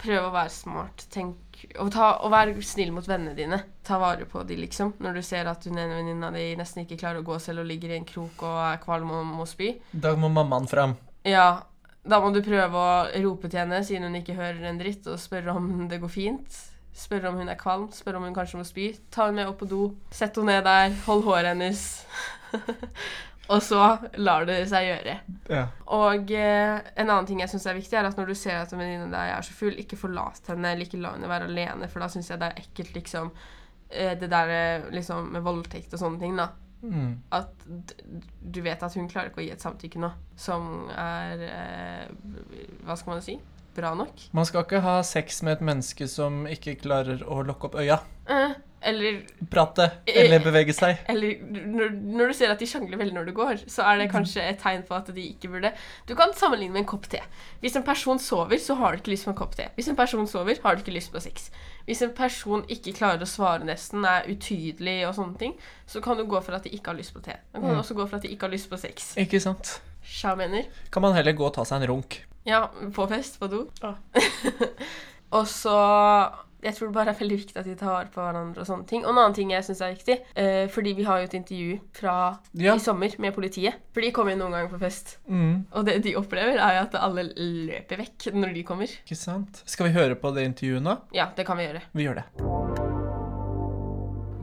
[0.00, 1.06] prøv å være smart.
[1.12, 1.44] Tenk
[1.82, 3.56] Og, ta, og vær snill mot vennene dine.
[3.82, 4.92] Ta vare på de, liksom.
[5.02, 7.66] Når du ser at hun ene venninna di nesten ikke klarer å gå selv og
[7.66, 9.72] ligger i en krok og er kvalm og må spy.
[9.90, 10.94] Da må mammaen fram.
[11.26, 11.64] Ja,
[12.06, 15.18] da må du prøve å rope til henne siden hun ikke hører en dritt, og
[15.20, 16.60] spørre om det går fint.
[16.98, 18.92] Spørre om hun er kvalm, spørre om hun kanskje må spy.
[19.14, 19.82] Ta henne med opp på do,
[20.14, 21.84] sett henne ned der, hold håret hennes.
[23.48, 23.82] og så
[24.20, 25.14] lar det seg gjøre.
[25.48, 25.64] Ja.
[25.96, 28.72] Og eh, en annen ting jeg syns er viktig, er at når du ser at
[28.74, 31.88] en venninne deg er så full, ikke forlat henne, eller ikke la henne være alene,
[31.88, 33.30] for da syns jeg det er ekkelt, liksom.
[33.90, 36.50] eh, Det der eh, liksom med voldtekt og sånne ting, da.
[36.78, 37.14] Mm.
[37.34, 42.04] At du vet at hun klarer ikke å gi et samtykke nå som er eh,
[42.86, 43.34] Hva skal man si?
[43.74, 44.28] Bra nok.
[44.34, 47.98] Man skal ikke ha sex med et menneske som ikke klarer å lukke opp øya,
[48.28, 48.54] Eh,
[48.88, 49.20] eller
[49.52, 50.98] prate eller bevege seg.
[51.08, 54.08] eller når, når du ser at de sjangler veldig når du går, så er det
[54.12, 55.70] kanskje et tegn på at de ikke burde
[56.08, 57.20] Du kan sammenligne med en kopp te.
[57.60, 59.68] Hvis en person sover, så har du ikke lyst på en kopp te.
[59.76, 61.50] Hvis en person sover, har du ikke lyst på sex.
[61.88, 65.54] Hvis en person ikke klarer å svare nesten, er utydelig og sånne ting,
[65.88, 67.36] så kan du gå for at de ikke har lyst på te.
[67.52, 67.80] Da kan du Mm.
[67.80, 69.14] også gå for at de ikke har lyst på sex.
[69.16, 69.80] Ikke sant?
[70.04, 70.64] Sja mener.
[70.92, 72.20] Kan man heller gå og ta seg en runk.
[72.48, 73.66] Ja, på fest, på do.
[75.36, 75.74] og så
[76.62, 78.86] Jeg tror det bare er veldig viktig at de tar vare på hverandre og sånne
[78.90, 79.04] ting.
[79.04, 81.78] Og en annen ting jeg syns er viktig, eh, fordi vi har jo et intervju
[82.00, 82.14] fra
[82.58, 82.74] Ja.
[82.74, 83.74] i sommer med politiet.
[83.94, 85.18] For de kommer jo noen ganger på fest.
[85.30, 85.66] Mm.
[85.72, 88.86] Og det de opplever, er jo at alle løper vekk når de kommer.
[89.06, 89.62] Ikke sant?
[89.66, 90.98] Skal vi høre på det intervjuet nå?
[91.14, 91.82] Ja, det kan vi gjøre.
[91.94, 92.24] Vi gjør det.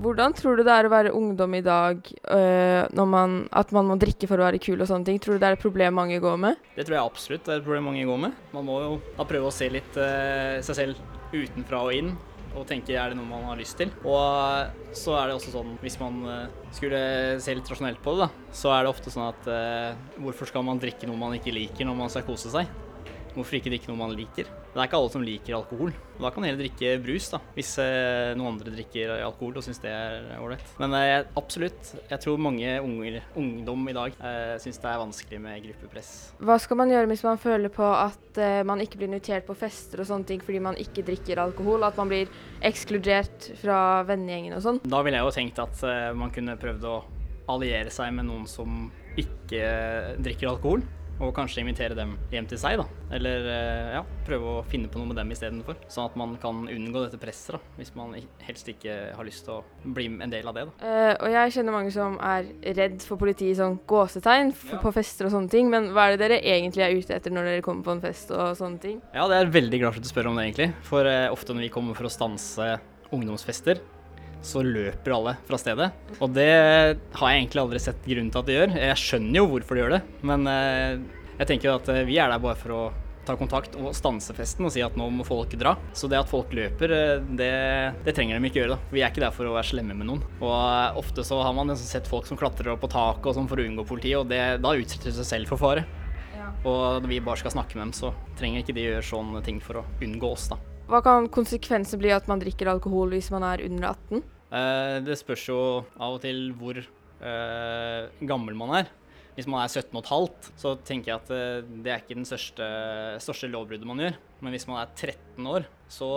[0.06, 1.97] Hvordan tror du det er å være ungdom i dag,
[2.30, 5.17] øh, når man, at man må drikke for å være kul og sånne ting?
[5.19, 6.56] Tror du det er et problem mange går med?
[6.75, 8.32] Det tror jeg absolutt det er et problem mange går med.
[8.54, 12.13] Man må jo da prøve å se litt øh, seg selv utenfra og inn,
[12.55, 13.91] og tenke er det noe man har lyst til.
[14.07, 17.01] Og eh, så er det også sånn, hvis man eh, skulle
[17.43, 20.65] se litt rasjonelt på det, da, så er det ofte sånn at eh, hvorfor skal
[20.67, 22.71] man drikke noe man ikke liker når man skal kose seg?
[23.35, 24.47] Hvorfor ikke drikke noe man liker?
[24.47, 25.91] Det er ikke alle som liker alkohol.
[26.15, 29.81] Da kan man heller drikke brus, da, hvis eh, noen andre drikker alkohol og syns
[29.83, 30.63] det er ålreit.
[30.79, 35.41] Men eh, absolutt, jeg tror mange unger, ungdom i dag eh, syns det er vanskelig
[35.43, 36.11] med gruppepress.
[36.39, 39.57] Hva skal man gjøre hvis man føler på at øh, man ikke blir invitert på
[39.59, 41.83] fester og sånne ting fordi man ikke drikker alkohol?
[41.87, 42.31] At man blir
[42.65, 44.83] ekskludert fra vennegjengen og sånn?
[44.87, 46.99] Da ville jeg jo tenkt at eh, man kunne prøvd å
[47.51, 48.87] alliere seg med noen som
[49.19, 49.63] ikke
[50.23, 50.81] drikker alkohol,
[51.19, 52.86] og kanskje invitere dem hjem til seg, da.
[53.15, 55.78] Eller eh, ja, prøve å finne på noe med dem istedenfor.
[55.91, 59.60] Sånn at man kan unngå dette presset, da, hvis man helst ikke har lyst til
[59.60, 60.75] å bli en del av det, da.
[60.84, 64.82] Uh, og jeg kjenner mange som er redd for politiet i sånn gåsetegn Ja.
[64.84, 67.51] på fester og sånne ting, men hva er det dere egentlig er ute etter når
[67.51, 68.99] dere kommer på en fest og sånne ting?
[69.15, 70.71] Ja, det er veldig glad for at du spør om det, egentlig.
[70.84, 72.73] For uh, ofte når vi kommer for å stanse
[73.15, 73.80] ungdomsfester,
[74.45, 75.89] så løper alle fra stedet.
[76.19, 78.75] Og det har jeg egentlig aldri sett grunnen til at de gjør.
[78.84, 81.01] Jeg skjønner jo hvorfor de gjør det, men eh,
[81.39, 82.84] jeg tenker at eh, vi er der bare for å
[83.25, 85.73] ta kontakt og stanse festen og si at nå må folk dra.
[85.97, 87.51] Så det at folk løper, eh, det,
[88.05, 88.77] det trenger de ikke gjøre.
[88.77, 88.93] da.
[88.93, 90.23] Vi er ikke der for å være slemme med noen.
[90.39, 93.49] Og ofte så har man nesten sett folk som klatrer opp på taket og sånn
[93.51, 95.88] for å unngå politiet, og det, da utsetter de seg selv for fare.
[96.65, 99.60] Og når vi bare skal snakke med dem, så trenger ikke de gjøre sånne ting
[99.62, 100.58] for å unngå oss, da.
[100.86, 104.21] Hva kan konsekvensen bli at man drikker alkohol hvis man er under 18?
[104.53, 105.60] Eh, det spørs jo
[105.97, 108.93] av og til hvor eh, gammel man er.
[109.36, 112.63] Hvis man er 17 15, så tenker jeg at eh, det er ikke den største,
[113.19, 114.15] største lovbruddet man gjør.
[114.39, 116.08] Men hvis man er 13 år, så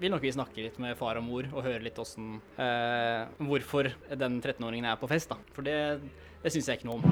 [0.00, 3.90] vil nok vi snakke litt med far og mor og høre litt åssen eh, Hvorfor
[4.16, 5.36] den 13-åringen er på fest, da.
[5.52, 5.76] For det,
[6.42, 7.04] det syns jeg ikke noe om.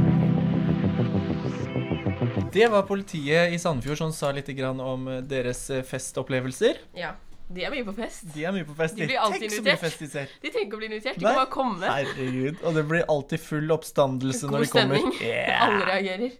[2.50, 6.80] Det var politiet i Sandefjord som sa litt om deres festopplevelser.
[6.98, 7.12] Ja.
[7.50, 8.28] De er mye på fest.
[8.34, 8.94] De er mye på fest.
[8.94, 9.80] De blir alltid Tenk invitert.
[9.82, 10.34] fest de ser.
[10.42, 11.32] De trenger ikke å bli invitert, de Nei.
[11.32, 11.90] kan bare komme.
[11.90, 12.60] Herregud.
[12.62, 15.00] Og det blir alltid full oppstandelse God når de kommer.
[15.00, 15.18] stemning.
[15.24, 15.62] Yeah.
[15.66, 16.36] Alle reagerer.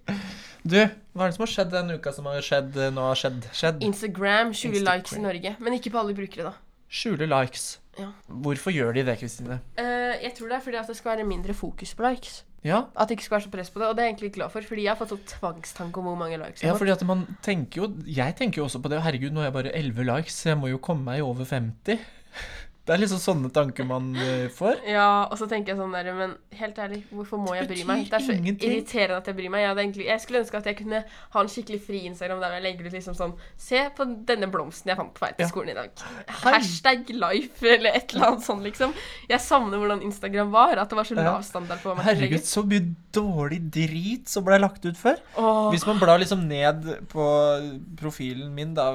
[0.63, 0.77] Du,
[1.17, 3.47] hva er det som har skjedd denne uka som har skjedd eh, nå har skjedd?
[3.57, 3.83] skjedd?
[3.91, 6.55] Instagram skjuler likes i Norge, men ikke på alle brukere, da.
[6.91, 7.79] Skjule likes.
[7.99, 8.11] Ja.
[8.45, 9.61] Hvorfor gjør de det, Kristine?
[9.79, 12.43] Uh, jeg tror det er fordi at det skal være mindre fokus på likes.
[12.67, 14.33] Ja, At det ikke skulle være så press på det, og det er jeg egentlig
[14.35, 16.81] glad for, fordi jeg har fått sånn tvangstanke om hvor mange likes jeg ja har
[16.83, 19.01] fordi at man tenker jo Jeg tenker jo også på det.
[19.01, 22.05] Herregud, nå har jeg bare 11 likes, jeg må jo komme meg over 50.
[22.91, 24.81] Det er liksom sånne tanker man eh, får.
[24.91, 28.01] Ja, og så tenker jeg sånn der, men helt ærlig, hvorfor må jeg bry meg?
[28.11, 28.73] Det er så ingenting.
[28.73, 29.63] irriterende at jeg bryr meg.
[29.63, 32.65] Jeg, egentlig, jeg skulle ønske at jeg kunne ha en skikkelig fri Instagram der jeg
[32.65, 35.77] legger ut liksom sånn Se på denne blomsten jeg fant på vei til skolen i
[35.77, 36.03] dag.
[36.41, 36.55] Hei.
[36.57, 38.97] Hashtag life, eller et eller annet sånt, liksom.
[39.31, 40.83] Jeg savner hvordan Instagram var.
[40.83, 44.47] At det var så lav standard på hva man Herregud, så mye dårlig drit som
[44.47, 45.23] ble lagt ut før.
[45.39, 45.71] Åh.
[45.77, 47.31] Hvis man blar liksom ned på
[48.03, 48.91] profilen min, da,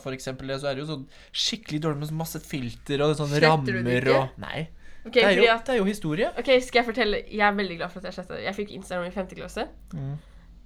[0.00, 1.06] for eksempel, så er det jo sånn
[1.44, 4.20] skikkelig dårlig med masse filter og sånne Sletter du det rammer ikke?
[4.20, 4.68] og Nei.
[5.06, 6.28] Ok, det, er fordi jo, at det er jo historie.
[6.38, 8.44] Ok, skal jeg fortelle Jeg er veldig glad for at jeg sletta det.
[8.44, 9.26] Jeg fikk Instagram i 5.
[9.36, 9.66] klasse.
[9.92, 10.14] Mm.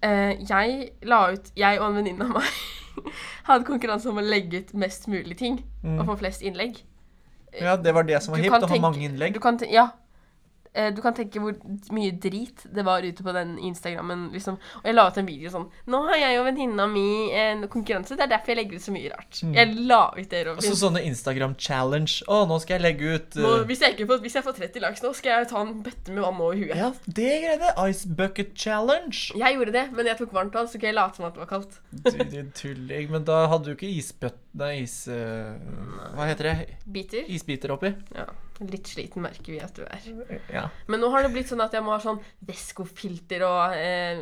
[0.03, 2.45] Eh, jeg la ut Jeg og en venninne av meg
[3.49, 6.01] hadde konkurranse om å legge ut mest mulig ting Mm.
[6.01, 6.81] og få flest innlegg.
[7.61, 9.33] Ja, det var det som var Du hipt, kan å ha tenke- mange innlegg.
[9.35, 9.89] Du kan ten- ja.
[10.79, 11.57] Eh, du kan tenke hvor
[11.95, 14.29] mye drit det var ute på den Instagrammen.
[14.35, 14.59] Liksom.
[14.81, 18.15] Og jeg la ut en video sånn 'Nå har jeg og venninna mi en konkurranse.
[18.15, 19.55] Det er derfor jeg legger ut så mye rart.' Mm.
[19.55, 22.23] Jeg la ut det, Og så sånne Instagram-challenge.
[22.29, 24.57] Å, nå skal jeg legge ut Nå, eh, hvis, jeg ikke får, hvis jeg får
[24.61, 26.77] 30 likes nå, skal jeg ta en bøtte med vann over huet.
[26.77, 27.75] Ja, det greiene.
[27.91, 29.33] Ice bucket challenge.
[29.35, 31.43] Jeg gjorde det, men jeg tok varmt vann, så kan jeg late som at det
[31.43, 31.81] var kaldt.
[31.91, 33.11] Du, du tulling.
[33.11, 34.39] Men da hadde du ikke isbøtt...
[34.59, 35.07] Nei, is...
[35.11, 35.55] Uh,
[36.15, 36.77] hva heter det?
[36.87, 37.27] Biter.
[37.31, 37.93] Isbiter oppi?
[38.15, 38.27] Ja.
[38.59, 40.07] Litt sliten merker vi at du er.
[40.51, 40.65] Ja.
[40.91, 42.19] Men nå har det blitt sånn at jeg må ha sånn
[42.49, 44.19] Vesco-filter og eh,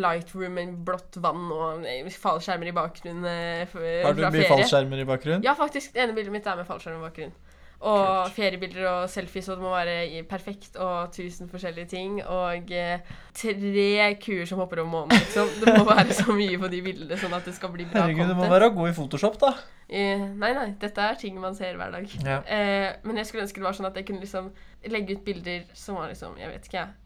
[0.00, 5.08] Lightroom med blått vann og eh, fallskjermer i bakgrunnen eh, Har du mye fallskjermer i
[5.08, 5.44] bakgrunnen?
[5.44, 5.92] Ja, faktisk.
[5.92, 7.36] Det ene bildet mitt er med fallskjerm i bakgrunnen.
[7.80, 12.18] Og feriebilder og selfies, og det må være perfekt, og tusen forskjellige ting.
[12.20, 13.00] Og eh,
[13.36, 15.48] tre kuer som hopper over månen, liksom.
[15.62, 18.34] Det må være så mye på de bildene, sånn at det skal bli bra Herregud,
[18.34, 19.54] du må være god i Photoshop, da.
[19.88, 20.68] Eh, nei, nei.
[20.82, 22.16] Dette er ting man ser hver dag.
[22.20, 22.42] Ja.
[22.44, 24.52] Eh, men jeg skulle ønske det var sånn at jeg kunne liksom
[24.92, 26.96] legge ut bilder som var liksom Jeg vet ikke, jeg.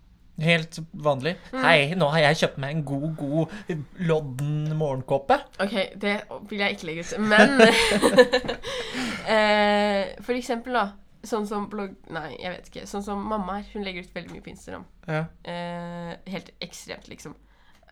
[0.43, 1.37] Helt vanlig.
[1.53, 1.61] Mm.
[1.63, 5.39] Hei, nå har jeg kjøpt meg en god, god lodden morgenkåpe.
[5.63, 6.15] OK, det
[6.51, 7.15] vil jeg ikke legge ut.
[7.23, 7.55] Men
[9.35, 10.85] eh, For eksempel, da.
[11.25, 11.95] Sånn som blogg...
[12.13, 12.85] Nei, jeg vet ikke.
[12.91, 13.71] Sånn som mamma her.
[13.73, 14.85] Hun legger ut veldig mye på Instagram.
[15.07, 15.23] Ja.
[15.49, 17.39] Eh, helt ekstremt, liksom.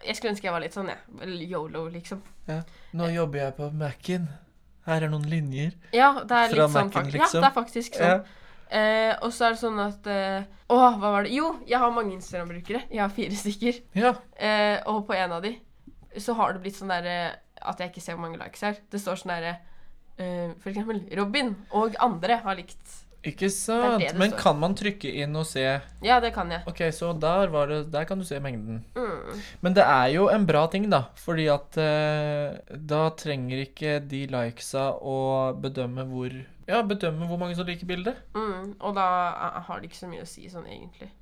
[0.02, 1.00] Jeg skulle ønske jeg var litt sånn, jeg.
[1.22, 1.30] Ja.
[1.54, 2.20] Yolo, liksom.
[2.98, 4.28] Nå jobber jeg på Mac-en.
[4.82, 5.76] Her er noen linjer.
[5.94, 7.38] Ja, det er litt sånn Mac-en, liksom?
[7.38, 8.16] Ja, det er faktisk sånn.
[8.18, 8.41] Ja.
[8.72, 11.34] Eh, og så er det sånn at eh, Å, hva var det?
[11.36, 12.86] Jo, jeg har mange Instagram-brukere.
[12.88, 13.82] Jeg har fire stykker.
[14.00, 14.14] ja.
[14.40, 15.52] Eh, og på en av de
[16.20, 18.80] så har det blitt sånn derre at jeg ikke ser hvor mange likes her.
[18.92, 19.52] Det står sånn derre
[20.20, 22.98] eh, For eksempel Robin og andre har likt.
[23.22, 24.00] Ikke sant?
[24.02, 24.38] det det Men står.
[24.40, 25.62] kan man trykke inn og se
[26.02, 26.64] Ja, det kan jeg.
[26.66, 28.80] Ok, så der, var det, der kan du se mengden.
[28.96, 29.40] Mm.
[29.62, 31.04] Men det er jo en bra ting, da.
[31.22, 35.16] Fordi at eh, da trenger ikke de likesa å
[35.54, 36.34] bedømme hvor
[36.66, 38.18] Ja, bedømme hvor mange som liker bildet.
[38.34, 38.74] Mm.
[38.80, 41.12] Og da eh, har det ikke så mye å si sånn egentlig.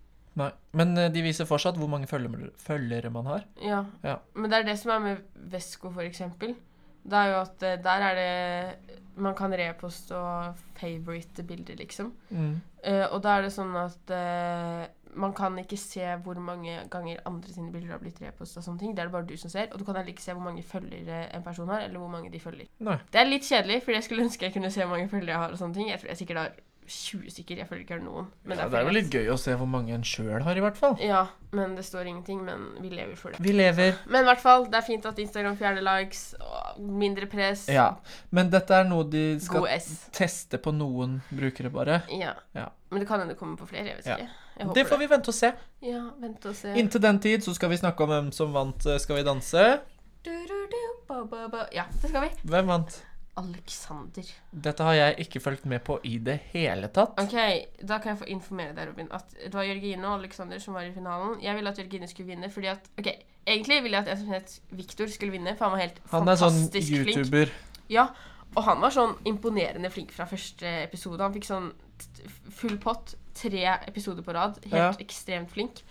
[0.40, 0.50] Nei.
[0.72, 3.44] Men eh, de viser fortsatt hvor mange følgere, følgere man har.
[3.60, 3.84] Ja.
[4.06, 4.16] Ja.
[4.34, 6.56] Men det er det som er med Vesco, for eksempel.
[7.02, 12.12] Det er jo at eh, der er det Man kan reposte og favorite bilder, liksom.
[12.30, 12.60] Mm.
[12.86, 17.20] Uh, og da er det sånn at uh, man kan ikke se hvor mange ganger
[17.28, 18.60] andre sine bilder har blitt reposta.
[18.60, 19.68] Det er det bare du som ser.
[19.72, 22.32] Og du kan heller ikke se hvor mange følgere en person har, eller hvor mange
[22.32, 22.70] de følger.
[22.78, 22.96] Nei.
[23.12, 25.44] Det er litt kjedelig, for jeg skulle ønske jeg kunne se hvor mange følgere jeg
[25.44, 25.90] har og sånne ting.
[25.90, 26.52] Jeg tror jeg sikkert har
[26.90, 27.60] 20 stykker.
[27.62, 28.26] Jeg følger ikke jeg har noen.
[28.44, 30.64] Men Ja, det er jo litt gøy å se hvor mange en sjøl har, i
[30.64, 30.96] hvert fall.
[31.00, 31.22] Ja,
[31.56, 32.42] men det står ingenting.
[32.44, 33.40] Men vi lever for det.
[33.44, 33.94] Vi lever.
[34.10, 36.34] Men i hvert fall, det er fint at Instagram fjerner likes.
[36.40, 37.68] Og mindre press.
[37.70, 37.88] Ja.
[38.30, 39.66] Men dette er noe de skal
[40.16, 42.02] teste på noen brukere, bare.
[42.10, 42.34] Ja.
[42.54, 42.68] Ja.
[42.90, 43.86] Men det kan hende det kommer på flere.
[43.86, 44.16] Jeg vet Ja.
[44.16, 44.30] ikke.
[44.60, 45.52] Jeg Det får vi vente og se.
[45.80, 46.74] Ja, vente og se.
[46.76, 49.80] Inntil den tid så skal vi snakke om hvem som vant eh, Skal vi danse.
[51.72, 52.28] Ja, det skal vi.
[52.44, 53.00] Hvem vant?
[53.36, 54.26] Alexander.
[54.52, 57.14] Dette har jeg ikke fulgt med på i det hele tatt.
[57.20, 57.36] Ok,
[57.86, 60.82] da kan jeg få informere deg, Robin, at det var Jørgine og Alexander som var
[60.88, 61.38] i finalen.
[61.42, 63.06] Jeg ville at Jørgine skulle vinne, fordi at Ok,
[63.46, 66.28] egentlig ville jeg at en som het Victor skulle vinne, for han var helt Han
[66.28, 67.16] er sånn fantastisk flink.
[67.16, 67.54] YouTuber.
[67.90, 68.08] Ja,
[68.56, 71.22] og han var sånn imponerende flink fra første episode.
[71.22, 71.70] Han fikk sånn
[72.50, 74.58] full pott, tre episoder på rad.
[74.64, 74.90] Helt Ja.
[74.98, 75.82] ekstremt flink.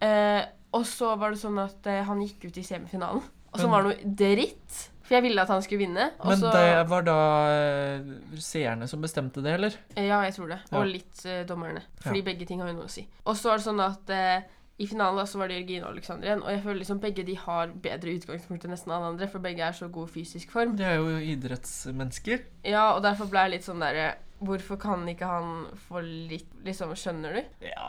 [0.00, 3.68] Eh, og så var det sånn at eh, han gikk ut i semifinalen, og så
[3.68, 4.90] var det noe dritt.
[5.08, 6.10] For jeg ville at han skulle vinne.
[6.20, 7.16] Men så, det var da
[7.48, 8.12] eh,
[8.44, 9.78] seerne som bestemte det, eller?
[9.96, 10.60] Ja, jeg tror det.
[10.68, 10.76] Ja.
[10.76, 11.80] Og litt uh, dommerne.
[12.04, 12.26] Fordi Ja.
[12.28, 13.06] begge ting har jo noe å si.
[13.24, 14.44] Og så er det sånn at uh,
[14.78, 16.44] i finalen da, så var det Jørgine og Alexander igjen.
[16.44, 19.64] Og jeg føler liksom begge de har bedre utgangspunkt enn nesten alle andre, for begge
[19.64, 20.76] er så god fysisk form.
[20.78, 22.44] De er jo idrettsmennesker.
[22.68, 26.92] Ja, og derfor ble jeg litt sånn derre Hvorfor kan ikke han få litt Liksom,
[26.94, 27.40] skjønner du?
[27.66, 27.88] Ja,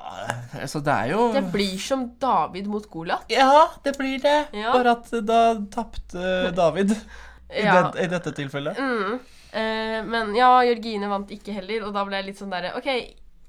[0.62, 3.25] altså det er jo Det blir som David mot Goliat.
[3.29, 4.38] Ja, det blir det.
[4.57, 4.71] Ja.
[4.73, 7.89] Bare at da tapte David i, Ja.
[7.91, 8.77] det, i dette tilfellet.
[8.77, 9.19] Mm.
[9.51, 12.89] Eh, men ja, Jørgine vant ikke heller, og da ble jeg litt sånn derre OK,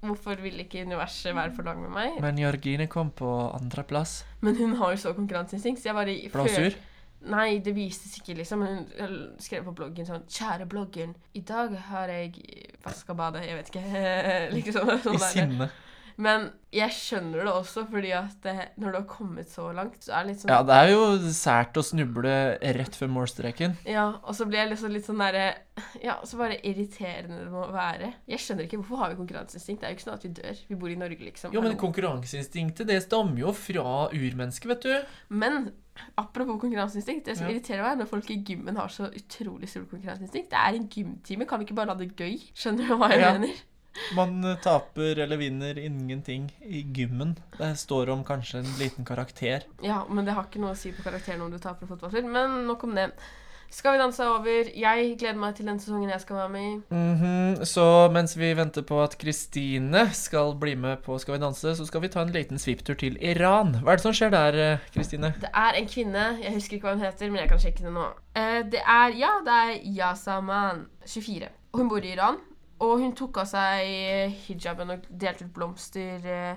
[0.00, 2.20] hvorfor vil ikke universet være på lag med meg?
[2.24, 4.22] Men Jørgine kom på andreplass.
[4.40, 6.70] Men hun har jo så konkurranseinstinkt, så jeg bare Blåsur?
[6.70, 6.78] sur?
[7.20, 8.64] Nei, det vises ikke, liksom.
[8.64, 12.40] Hun skrev på bloggen sånn 'Kjære bloggen, i dag har jeg
[12.84, 13.84] vaska badet.' Jeg vet ikke.
[14.56, 15.70] liksom sånn I sinne.
[16.20, 20.12] Men jeg skjønner det også, fordi at det, når du har kommet så langt, så
[20.12, 22.34] er det litt sånn Ja, det er jo sært å snuble
[22.76, 23.78] rett før målstreken.
[23.88, 25.46] Ja, og så blir jeg liksom litt sånn derre
[26.04, 28.12] Ja, så bare irriterende det må være.
[28.28, 29.80] Jeg skjønner ikke hvorfor har vi konkurranseinstinkt.
[29.80, 30.64] Det er jo ikke sånn at vi dør.
[30.68, 31.54] Vi bor i Norge, liksom.
[31.56, 35.16] Jo, men konkurranseinstinktet, det stammer jo fra urmennesket, vet du.
[35.32, 35.70] Men
[36.18, 37.52] apropos konkurranseinstinkt, det som Ja.
[37.54, 40.50] irriterer meg, når folk i gymmen har så utrolig stort konkurranseinstinkt.
[40.50, 42.38] Det er en gymtime, kan vi ikke bare la det gøy?
[42.54, 43.32] Skjønner du hva jeg Ja.
[43.38, 43.54] mener?
[44.14, 47.36] Man eh, taper eller vinner ingenting i gymmen.
[47.58, 49.64] Det står om kanskje en liten karakter.
[49.82, 52.24] Ja, men det har ikke noe å si på karakteren om du taper fotballspill.
[52.30, 53.10] Men nok om det.
[53.70, 54.68] Skal vi danse er over?
[54.74, 56.72] Jeg gleder meg til den sesongen jeg skal være med i.
[56.90, 61.76] Mhm, Så mens vi venter på at Kristine skal bli med på Skal vi danse,
[61.76, 63.74] så skal vi ta en liten svipptur til Iran.
[63.84, 65.34] Hva er det som skjer der, eh, Kristine?
[65.40, 67.92] Det er en kvinne, jeg husker ikke hva hun heter, men jeg kan sjekke det
[67.94, 68.06] nå.
[68.34, 71.48] Eh, det er, ja, det er Yasaman, 24.
[71.74, 72.36] Hun bor i Iran.
[72.80, 76.56] Og hun tok av seg hijaben og delte ut blomster eh,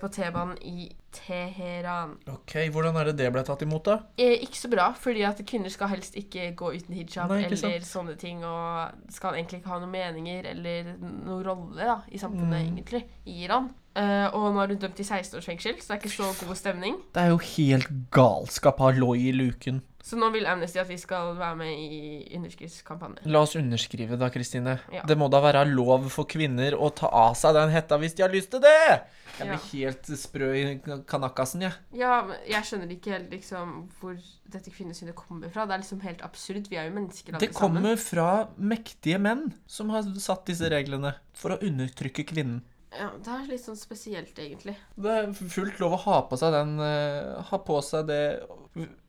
[0.00, 2.16] på T-banen i Teheran.
[2.28, 3.98] Ok, Hvordan er det det ble tatt imot, da?
[4.18, 7.56] Eh, ikke så bra, fordi at kvinner skal helst ikke gå uten hijab Nei, eller
[7.70, 12.18] eller sånne ting, og skal egentlig ikke ha noen meninger eller noen rolle da, i
[12.18, 12.76] samfunnet, Mm.
[12.76, 13.70] egentlig, i Iran.
[13.98, 16.46] Eh, og nå er hun dømt til 16 års fengsel, så det er ikke så
[16.46, 16.98] god stemning.
[17.16, 19.80] Det er jo helt galskap halloi i luken.
[20.08, 23.26] Så nå vil Amnesty at vi skal være med i underskriftskampanje.
[23.28, 24.78] La oss underskrive da, Kristine.
[24.94, 25.02] Ja.
[25.08, 28.24] Det må da være lov for kvinner å ta av seg den hetta hvis de
[28.24, 29.02] har lyst til det!
[29.38, 29.52] Jeg Ja.
[29.52, 30.62] blir helt sprø i
[31.06, 31.72] kanakkasen, jeg.
[32.00, 34.16] Ja, men jeg skjønner ikke helt liksom hvor
[34.50, 35.66] dette kvinnesynet kommer fra.
[35.66, 36.70] Det er liksom helt absurd.
[36.70, 37.52] Vi er jo mennesker alle sammen.
[37.52, 42.62] Det kommer fra mektige menn som har satt disse reglene for å undertrykke kvinnen.
[42.98, 44.74] Ja, det er litt sånn spesielt, egentlig.
[44.98, 48.22] Det er fullt lov å ha på seg den eh, Ha på seg det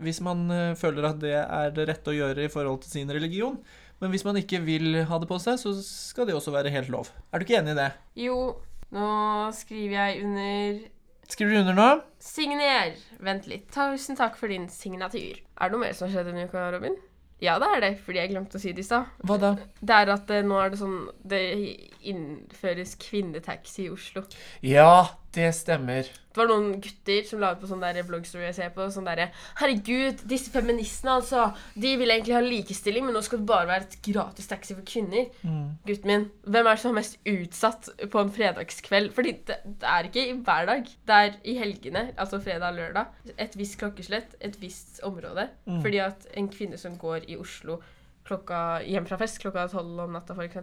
[0.02, 3.12] hvis man eh, føler at det er det rette å gjøre i forhold til sin
[3.14, 3.58] religion.
[4.00, 6.92] Men hvis man ikke vil ha det på seg, så skal det også være helt
[6.94, 7.12] lov.
[7.30, 7.90] Er du ikke enig i det?
[8.22, 8.38] Jo,
[8.96, 9.10] nå
[9.58, 10.80] skriver jeg under
[11.30, 11.90] Skriver du under nå?
[12.26, 12.96] Signer!
[13.22, 13.68] Vent litt.
[13.70, 15.38] Tusen takk for din signatur.
[15.38, 16.96] Er det noe mer som har skjedd denne uka, Robin?
[17.40, 19.12] Ja, det er det, fordi jeg glemte å si det i stad.
[19.24, 19.54] Hva da?
[19.80, 20.98] Det er at eh, nå er det sånn
[21.32, 21.40] Det
[22.12, 24.26] innføres kvinnetaxi i Oslo.
[24.66, 26.08] Ja, det stemmer.
[26.30, 28.86] Det var noen gutter som la ut på sånn der bloggstory jeg ser på.
[28.94, 29.28] Sånn derre
[29.60, 31.50] Herregud, disse feministene, altså.
[31.74, 34.86] De vil egentlig ha likestilling, men nå skal det bare være et gratis taxi for
[34.88, 35.28] kvinner.
[35.90, 39.12] Gutten min, hvem er det som er mest utsatt på en fredagskveld?
[39.18, 40.90] Fordi det, det er ikke i hver dag.
[41.10, 43.14] Det er i helgene, altså fredag og lørdag.
[43.38, 45.50] Et visst klokkeslett, et visst område.
[45.70, 47.82] Fordi at en kvinne som går i Oslo
[48.28, 50.60] klokka, hjem fra fest klokka tolv om natta f.eks.,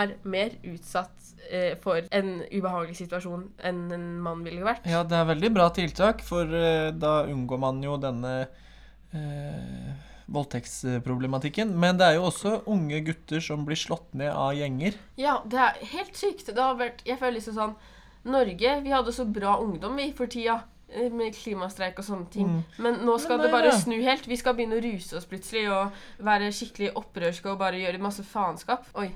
[0.00, 4.86] er mer utsatt eh, for en ubehagelig situasjon enn en mann ville vært.
[4.88, 8.34] Ja, det er veldig bra tiltak, for eh, da unngår man jo denne
[9.12, 9.92] eh,
[10.32, 11.74] voldtektsproblematikken.
[11.78, 14.96] Men det er jo også unge gutter som blir slått ned av gjenger.
[15.20, 16.48] Ja, det er helt sykt.
[16.48, 17.76] Det har vært Jeg føler liksom sånn
[18.22, 20.60] Norge, vi hadde så bra ungdom vi for tida.
[20.94, 22.48] Eh, Med klimastreik og sånne ting.
[22.48, 22.62] Mm.
[22.84, 24.28] Men nå skal Men det bare snu helt.
[24.28, 25.92] Vi skal begynne å ruse oss plutselig og
[26.24, 28.88] være skikkelig opprørske og bare gjøre masse faenskap.
[28.94, 29.10] Oi.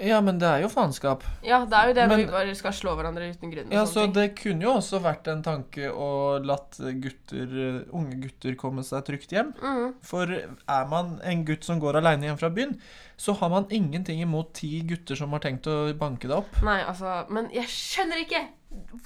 [0.00, 1.24] Ja, men det er jo faenskap.
[1.42, 3.72] Ja, det er jo det Men- vi bare skal slå hverandre uten grunn.
[3.72, 4.12] Ja, så ting.
[4.12, 9.04] det kunne jo også vært en tanke å latt gutter, eh, unge gutter komme seg
[9.04, 9.54] trygt hjem.
[9.54, 9.94] Mm.
[10.02, 12.78] For er man en gutt som går aleine hjem fra byen,
[13.16, 16.62] så har man ingenting imot ti gutter som har tenkt å banke deg opp.
[16.62, 18.48] Nei, altså Men jeg skjønner ikke!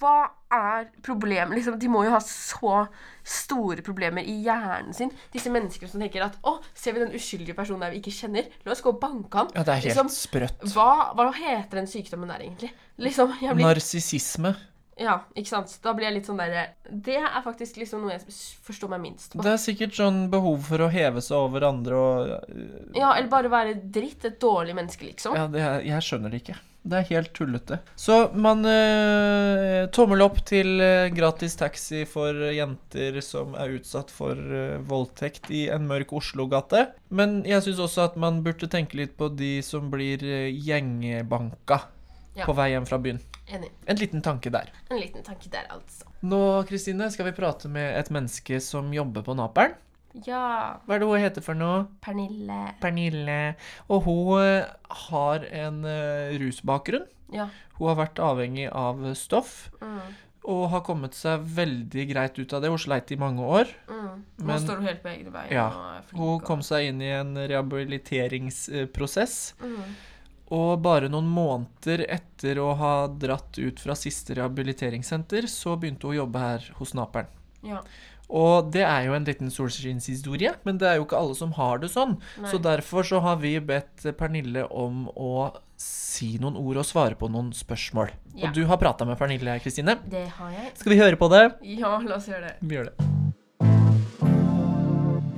[0.00, 0.14] Hva
[0.50, 1.54] er problemet?
[1.58, 2.86] Liksom, de må jo ha så
[3.26, 5.12] store problemer i hjernen sin.
[5.34, 8.48] Disse menneskene som tenker at å, ser vi den uskyldige personen der vi ikke kjenner?
[8.66, 9.52] La oss gå og banke han.
[9.54, 10.64] Ja, det er helt Liksom, sprøtt.
[10.74, 12.72] Hva, hva heter den sykdommen der, egentlig?
[13.00, 14.56] Liksom, blir Narsissisme.
[15.00, 15.72] Ja, ikke sant?
[15.80, 18.34] Da blir jeg litt sånn derre Det er faktisk liksom noe jeg
[18.66, 19.40] forstår meg minst på.
[19.46, 23.30] Det er sikkert sånn behov for å heve seg over andre og øh, Ja, eller
[23.32, 24.26] bare være dritt.
[24.28, 25.38] Et dårlig menneske, liksom.
[25.38, 26.58] Ja, det er, jeg skjønner det ikke.
[26.82, 27.76] Det er helt tullete.
[27.94, 34.32] Så man øh, Tommel opp til øh, gratis taxi for jenter som er utsatt for
[34.38, 36.86] øh, voldtekt i en mørk Oslo-gate.
[37.10, 41.82] Men jeg syns også at man burde tenke litt på de som blir øh, gjengbanka
[42.38, 42.44] Ja.
[42.46, 43.16] på vei hjem fra byen.
[43.50, 43.68] Enig.
[43.90, 44.68] En liten tanke der.
[44.88, 46.06] En liten tanke der, altså.
[46.22, 49.74] Nå, Kristine, skal vi prate med et menneske som jobber på Naperen.
[50.26, 50.80] Ja.
[50.86, 51.84] Hva er det hun heter for noe?
[52.02, 52.74] Pernille.
[52.82, 53.38] Pernille.
[53.88, 54.66] Og hun eh,
[55.06, 57.06] har en eh, rusbakgrunn.
[57.32, 57.46] Ja.
[57.78, 60.00] Hun har vært avhengig av stoff Mm.
[60.50, 62.70] og har kommet seg veldig greit ut av det.
[62.72, 63.66] Hun sleit i mange år.
[63.88, 64.24] Mm.
[64.40, 65.50] Nå Men- står hun helt på egne bein.
[65.52, 65.70] Ja,
[66.12, 69.54] Hun kom seg inn i en rehabiliteringsprosess.
[69.62, 69.94] Mm.
[70.50, 76.16] Og bare noen måneder etter å ha dratt ut fra siste rehabiliteringssenter, så begynte hun
[76.16, 77.28] å jobbe her hos Naperen.
[77.62, 77.82] Ja.
[78.30, 81.82] Og det er jo en liten solskinnshistorie, men det er jo ikke alle som har
[81.82, 82.14] det sånn.
[82.38, 82.50] Nei.
[82.52, 87.30] Så derfor så har vi bedt Pernille om å si noen ord og svare på
[87.32, 88.12] noen spørsmål.
[88.36, 88.48] Ja.
[88.48, 89.96] Og du har prata med Pernille, Kristine.
[90.12, 90.74] Det har jeg.
[90.78, 91.42] Skal vi høre på det?
[91.66, 92.54] Ja, la oss gjøre det.
[92.62, 93.08] Vi gjør det.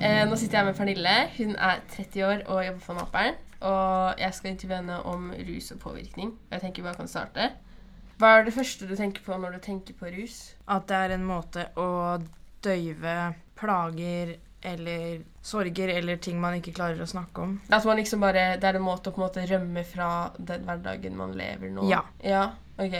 [0.02, 1.16] Eh, nå sitter jeg med Pernille.
[1.38, 3.40] Hun er 30 år og jobber for Naperen.
[3.62, 6.33] Og jeg skal intervjue henne om rus og påvirkning.
[6.50, 7.52] Jeg tenker bare kan starte.
[8.18, 10.57] Hva er det første du tenker på når du tenker på rus?
[10.66, 12.18] At det er en måte å
[12.64, 13.16] døyve
[13.59, 17.57] plager eller sorger eller ting man ikke klarer å snakke om.
[17.68, 20.64] At man liksom bare, Det er en måte å på en måte rømme fra den
[20.68, 21.88] hverdagen man lever nå?
[21.90, 22.05] Ja.
[22.22, 22.44] Ja,
[22.79, 22.94] ok.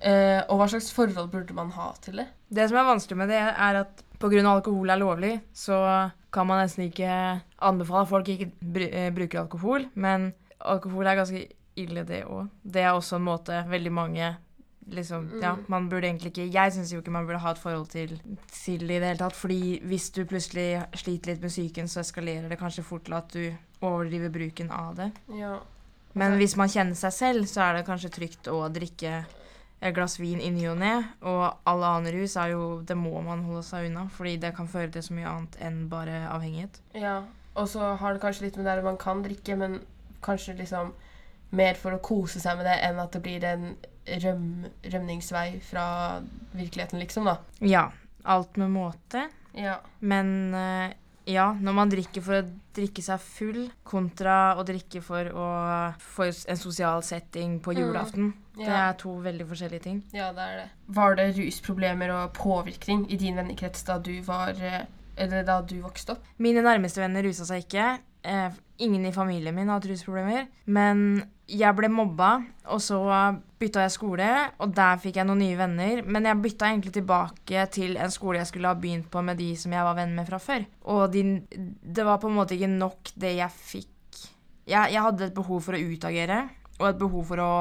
[0.00, 2.28] Eh, og hva slags forhold burde man ha til det?
[2.48, 4.42] Det som er vanskelig med det, er at pga.
[4.48, 8.50] alkohol er lovlig, så kan man nesten ikke anbefale at folk ikke
[8.88, 9.88] eh, bruker alkohol.
[9.94, 11.48] Men alkohol er ganske
[11.78, 12.48] ille, det òg.
[12.62, 14.36] Det er også en måte veldig mange
[14.90, 15.64] liksom, ja, Mm.
[15.68, 18.20] man burde egentlig ikke Jeg syns jo ikke man burde ha et forhold til,
[18.52, 19.32] til det i det hele tatt.
[19.36, 23.28] Fordi hvis du plutselig sliter litt med psyken, så eskalerer det kanskje fort til at
[23.32, 25.12] du overdriver bruken av det.
[25.36, 25.58] Ja.
[26.14, 29.24] Men Altså- hvis man kjenner seg selv, så er det kanskje trygt å drikke
[29.80, 31.04] et glass vin i ny og ne.
[31.22, 34.66] Og all annen rus er jo Det må man holde seg unna, fordi det kan
[34.66, 36.80] føre til så mye annet enn bare avhengighet.
[36.94, 37.22] Ja,
[37.54, 39.80] og så har det kanskje litt med det at man kan drikke, men
[40.22, 40.92] kanskje liksom
[41.52, 43.76] mer for å kose seg med det enn at det blir en
[44.22, 46.20] røm, rømningsvei fra
[46.56, 47.36] virkeligheten, liksom, da.
[47.60, 47.88] Ja.
[48.24, 49.28] Alt med måte.
[49.56, 49.78] Ja.
[50.00, 50.92] Men eh,
[51.28, 55.46] ja, når man drikker for å drikke seg full, kontra å drikke for å
[56.00, 57.80] få en sosial setting på Mm.
[57.82, 60.02] julaften, det er to veldig forskjellige ting.
[60.12, 60.68] ja, det er det.
[60.88, 64.84] Var det rusproblemer og påvirkning i din vennekrets da du var eh,
[65.18, 66.22] Eller da du vokste opp?
[66.38, 67.98] Mine nærmeste venner rusa seg ikke.
[68.22, 70.46] Eh, ingen i familien min har rusproblemer.
[70.64, 72.30] Men jeg ble mobba,
[72.68, 72.98] og så
[73.58, 74.28] bytta jeg skole,
[74.60, 76.02] og der fikk jeg noen nye venner.
[76.04, 79.52] Men jeg bytta egentlig tilbake til en skole jeg skulle ha begynt på med de
[79.58, 80.66] som jeg var venn med fra før.
[80.92, 84.22] Og de, det var på en måte ikke nok det jeg fikk.
[84.68, 86.42] Jeg, jeg hadde et behov for å utagere,
[86.78, 87.52] og et behov for å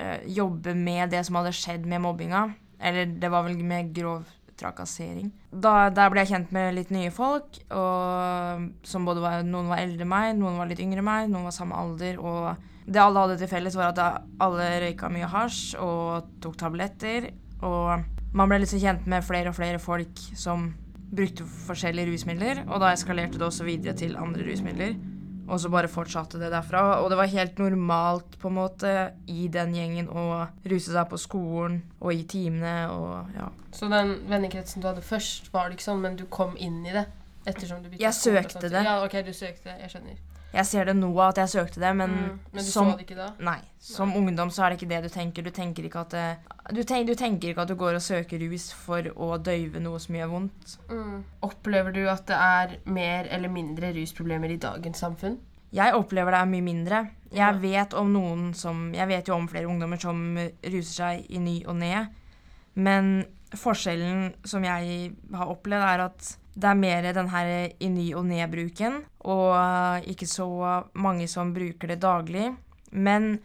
[0.00, 2.46] eh, jobbe med det som hadde skjedd med mobbinga.
[2.84, 4.24] Eller det var vel med grov
[4.60, 5.30] trakassering.
[5.50, 9.82] Da, der ble jeg kjent med litt nye folk, og, som både var, noen var
[9.82, 12.20] eldre enn meg, noen var litt yngre enn meg, noen var samme alder.
[12.22, 17.30] Og det alle hadde til felles, var at alle røyka mye hasj og tok tabletter.
[17.64, 20.72] Og man ble liksom kjent med flere og flere folk som
[21.14, 24.96] brukte forskjellige rusmidler, og da eskalerte det også videre til andre rusmidler.
[25.44, 27.02] Og så bare fortsatte det derfra.
[27.02, 28.92] Og det var helt normalt på en måte
[29.30, 33.50] i den gjengen å ruse seg på skolen og i timene og ja.
[33.74, 37.06] Så den vennekretsen du hadde først, var sånn, men du kom inn i det?
[37.44, 38.84] Ettersom du bytta Jeg søkte det.
[38.86, 39.74] Ja, ok, du søkte.
[39.80, 40.22] Jeg skjønner.
[40.54, 42.34] Jeg ser det nå at jeg søkte det, men, mm.
[42.54, 43.30] men du som det?
[43.42, 43.58] Nei.
[43.82, 45.46] Som ungdom så er det ikke det du tenker.
[45.46, 46.26] Du tenker ikke at det,
[46.70, 49.98] du, tenker, du tenker ikke at du går og søker rus for å døyve noe
[50.02, 50.76] som gjør vondt.
[50.92, 51.18] Mm.
[51.48, 55.40] Opplever du at det er mer eller mindre rusproblemer i dagens samfunn?
[55.74, 57.04] Jeg opplever det er mye mindre.
[57.34, 61.42] Jeg vet om noen som Jeg vet jo om flere ungdommer som ruser seg i
[61.42, 62.06] ny og ne.
[62.78, 63.24] Men
[63.58, 67.48] forskjellen som jeg har opplevd, er at det er mer den her
[67.80, 70.46] i ny og ne-bruken, og ikke så
[70.94, 72.52] mange som bruker det daglig.
[72.92, 73.40] Men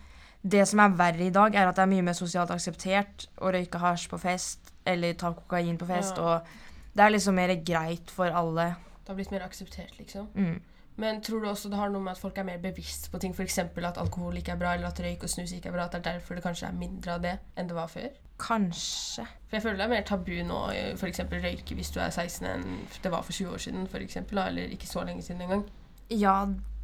[0.45, 3.49] det som er verre i dag, er at det er mye mer sosialt akseptert å
[3.51, 6.23] røyke hasj på fest eller ta kokain på fest, Ja.
[6.23, 8.75] og det er liksom mer greit for alle.
[9.03, 10.27] Det har blitt mer akseptert, liksom.
[10.35, 10.59] Mm.
[10.99, 13.31] Men tror du også det har noe med at folk er mer bevisst på ting?
[13.35, 13.57] F.eks.
[13.59, 15.85] at alkohol ikke er bra, eller at røyk og snus ikke er bra.
[15.87, 18.09] At det er derfor det kanskje er mindre av det enn det var før?
[18.39, 19.23] Kanskje.
[19.47, 20.59] For jeg føler det er mer tabu nå
[20.99, 21.19] f.eks.
[21.31, 22.65] røyke hvis du er 16 enn
[23.03, 25.65] det var for 20 år siden, for eksempel, eller ikke så lenge siden engang.
[26.09, 26.35] Ja,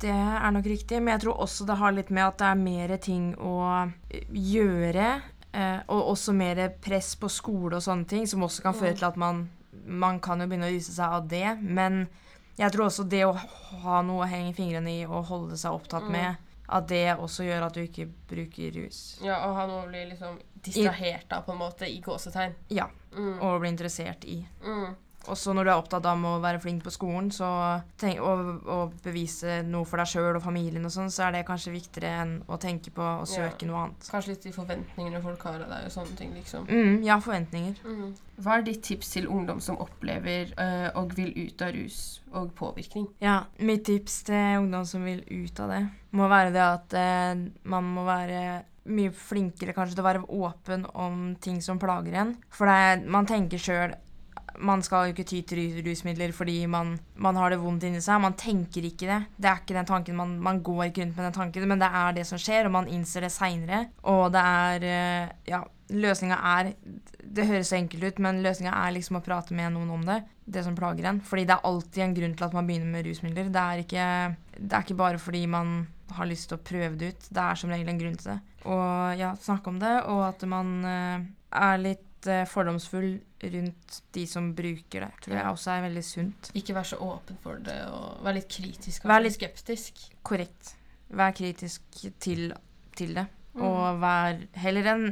[0.01, 2.59] det er nok riktig, men jeg tror også det har litt med at det er
[2.61, 3.55] mer ting å
[4.11, 5.07] eh, gjøre.
[5.55, 8.97] Eh, og også mer press på skole og sånne ting, som også kan føre Mm.
[8.99, 9.49] til at man
[9.87, 12.07] Man kan jo begynne å ruse seg av det, men
[12.57, 13.33] jeg tror også det å
[13.83, 16.11] ha noe å henge fingrene i og holde seg opptatt Mm.
[16.11, 16.35] med,
[16.69, 19.19] at det også gjør at du ikke bruker rus.
[19.21, 22.53] Ja, og ha noe å bli liksom distrahert av, på en måte, i gåsetegn.
[22.69, 23.39] Ja, Mm.
[23.41, 24.45] og bli interessert i.
[24.63, 24.95] Mm.
[25.31, 27.47] Også når du er opptatt av å være flink på skolen, så
[28.01, 31.45] tenk, og, og bevise noe for deg sjøl og familien og sånn, så er det
[31.47, 33.69] kanskje viktigere enn å tenke på å søke Ja.
[33.71, 34.09] noe annet.
[34.11, 36.67] Kanskje litt de forventningene folk har av deg, og sånne ting, liksom.
[36.69, 37.79] Mm, ja, forventninger.
[38.43, 41.99] Hva er ditt tips til ungdom som opplever øh, og vil ut av rus
[42.35, 43.07] og påvirkning?
[43.23, 45.81] Ja, mitt tips til ungdom som vil ut av det,
[46.15, 50.83] må være det at øh, man må være mye flinkere kanskje til å være åpen
[50.93, 52.35] om ting som plager en.
[52.53, 53.95] For er, man tenker sjøl
[54.59, 58.21] man skal jo ikke ty til rusmidler fordi man, man har det vondt inni seg.
[58.23, 59.21] Man tenker ikke det.
[59.37, 61.89] Det er ikke den tanken, man, man går ikke rundt med den tanken, men det
[61.89, 63.85] er det som skjer, og man innser det seinere.
[64.11, 66.71] Og det er eh, Ja, løsninga er
[67.35, 70.21] Det høres så enkelt ut, men løsninga er liksom å prate med noen om det.
[70.45, 71.21] Det som plager en.
[71.25, 73.51] Fordi det er alltid en grunn til at man begynner med rusmidler.
[73.51, 74.07] Det er ikke,
[74.57, 75.77] det er ikke bare fordi man
[76.15, 77.29] har lyst til å prøve det ut.
[77.33, 78.39] Det er som regel en grunn til det.
[78.65, 81.25] Og ja, snakke om det, og at man eh,
[81.65, 85.11] er litt eh, fordomsfull rundt de som bruker det.
[85.25, 86.51] Tror jeg også er veldig sunt.
[86.55, 90.05] Ikke være så åpen for det, og være litt kritisk og Vær litt litt- skeptisk.
[90.23, 90.75] Korrekt.
[91.09, 91.81] Vær kritisk
[92.19, 92.53] til,
[92.95, 93.27] til det.
[93.53, 93.61] Mm.
[93.61, 95.05] Og vær heller en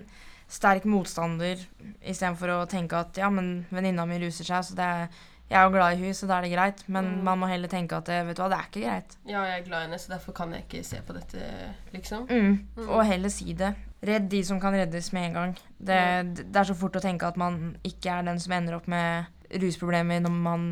[0.54, 1.62] sterk motstander
[2.02, 5.08] istedenfor å tenke at ja, men venninna mi ruser seg, så det er,
[5.50, 6.84] jeg er jo glad i henne, så da er det greit.
[6.88, 7.24] Men Mm.
[7.24, 9.18] man må heller tenke at eh, vet du hva, det er ikke greit.
[9.26, 11.48] Ja, jeg er glad i henne, så derfor kan jeg ikke se på dette,
[11.94, 12.28] liksom.
[12.30, 12.60] Mm.
[12.78, 12.90] Mm.
[12.90, 13.76] Og heller si det.
[14.04, 15.52] Redd de som kan reddes med en gang.
[15.80, 16.00] Det,
[16.44, 19.30] det er så fort å tenke at man ikke er den som ender opp med
[19.62, 20.66] rusproblemer når man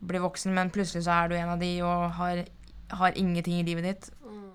[0.00, 2.44] blir voksen, men plutselig så er du en av de og har,
[3.00, 4.10] har ingenting i livet ditt.
[4.24, 4.48] Mm.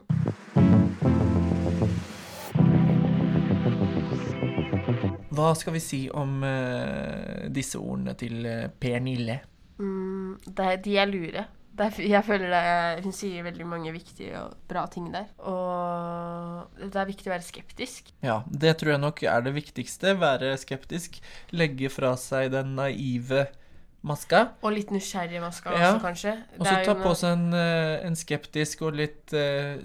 [5.33, 9.39] Hva skal vi si om uh, disse ordene til eh, Per Nille?
[9.81, 11.45] Mm, de er lure.
[11.73, 15.25] Det er, jeg føler det Hun sier veldig mange viktige og bra ting der.
[15.49, 18.11] Og det er viktig å være skeptisk.
[18.21, 20.13] Ja, det tror jeg nok er det viktigste.
[20.21, 21.17] Være skeptisk.
[21.55, 23.47] Legge fra seg den naive
[24.05, 24.43] maska.
[24.61, 25.93] Og litt nysgjerrig maska Ja.
[25.95, 26.35] også, kanskje.
[26.59, 29.79] Og så ta på seg en, eh, en skeptisk og litt eh,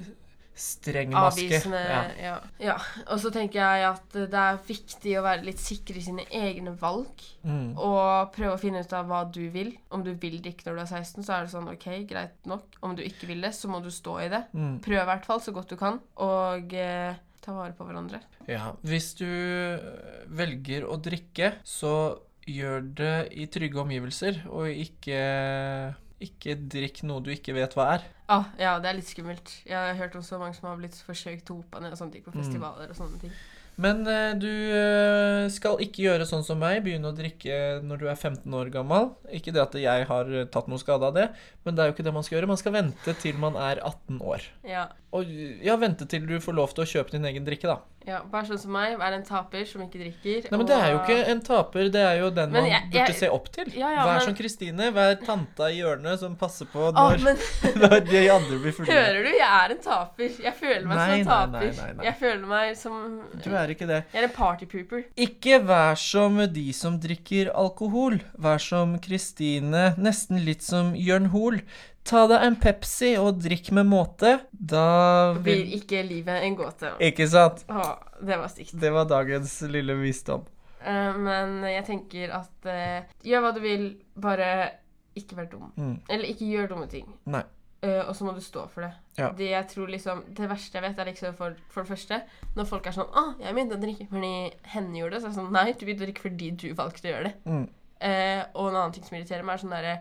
[0.59, 1.47] streng maske.
[1.47, 2.01] Avvisende Ja.
[2.21, 2.35] ja.
[2.63, 2.77] ja.
[3.09, 6.75] Og så tenker jeg at det er viktig å være litt sikker i sine egne
[6.81, 7.25] valg.
[7.47, 7.77] Mm.
[7.77, 9.73] Og prøve å finne ut av hva du vil.
[9.95, 12.79] Om du vil drikke når du er 16, så er det sånn OK, greit nok.
[12.85, 14.45] Om du ikke vil det, så må du stå i det.
[14.53, 14.79] Mm.
[14.85, 16.01] Prøv i hvert fall så godt du kan.
[16.25, 18.23] Og eh, ta vare på hverandre.
[18.49, 21.93] Ja, hvis du øh, velger å drikke, så
[22.49, 25.19] gjør det i trygge omgivelser, og ikke,
[26.21, 28.09] ikke drikk noe du ikke vet hva er.
[28.29, 29.53] Ah, ja, det er litt skummelt.
[29.65, 32.25] Jeg har hørt om så mange som har blitt forsøkt hopa ned og sånne ting
[32.27, 32.43] på Mm.
[32.43, 33.33] festivaler og sånne ting.
[33.79, 38.07] Men eh, du øh, skal ikke gjøre sånn som meg, begynne å drikke når du
[38.11, 39.13] er 15 år gammel.
[39.31, 41.29] Ikke det at jeg har øh, tatt noe skade av det,
[41.65, 42.51] men det er jo ikke det man skal gjøre.
[42.51, 44.49] Man skal vente til man er 18 år.
[44.67, 44.89] Ja.
[45.15, 47.79] Og ja, vente til du får lov til å kjøpe din egen drikke, da.
[48.09, 48.21] Ja.
[48.33, 50.49] Bare sånn som meg, vær en taper som ikke drikker.
[50.51, 53.15] Nei, men det er jo ikke en taper, det er jo den man jeg- burde
[53.19, 53.71] se opp til.
[53.77, 57.25] Ja, ja, Vær men- som Kristine, vær tanta i hjørnet som passer på når, når,
[57.25, 57.37] men
[57.85, 58.89] når de andre blir fulle.
[58.93, 59.31] hører du?
[59.39, 60.31] Jeg er en taper.
[60.49, 61.67] Jeg føler meg Nei, som en taper.
[61.83, 62.05] nei, nei.
[62.09, 64.01] Jeg føler meg som Du er ikke det.
[64.15, 65.05] Jeg er en partypooper.
[65.29, 68.19] Ikke vær som de som drikker alkohol.
[68.39, 71.61] Vær som Kristine, nesten litt som Jørn Hoel.
[72.09, 74.39] Ta deg en Pepsi og drikk med måte.
[74.51, 76.95] Da Blir ikke livet en gåte.
[77.05, 77.67] Ikke sant?
[77.69, 77.91] Å,
[78.25, 78.73] det var stygt.
[78.81, 80.47] Det var dagens lille visdom.
[80.81, 83.87] Uh, men jeg tenker at uh, gjør hva du vil,
[84.17, 84.49] bare
[85.19, 85.69] ikke vær dum.
[85.77, 85.95] Mm.
[86.09, 87.09] Eller ikke gjør dumme ting.
[87.29, 87.45] Nei.
[87.85, 88.93] Uh, og så må du stå for det.
[89.21, 89.29] Ja.
[89.39, 92.17] Det jeg tror liksom Det verste jeg vet, er liksom for, for det første
[92.57, 94.31] Når folk er sånn 'Å, jeg begynte å drikke fordi
[94.73, 97.07] henne gjorde det.' Så er det sånn Nei, du begynte å drikke fordi du valgte
[97.07, 97.35] å gjøre det.
[97.47, 97.69] Mm.
[97.99, 99.95] Uh, og en annen ting som irriterer meg, er sånn derre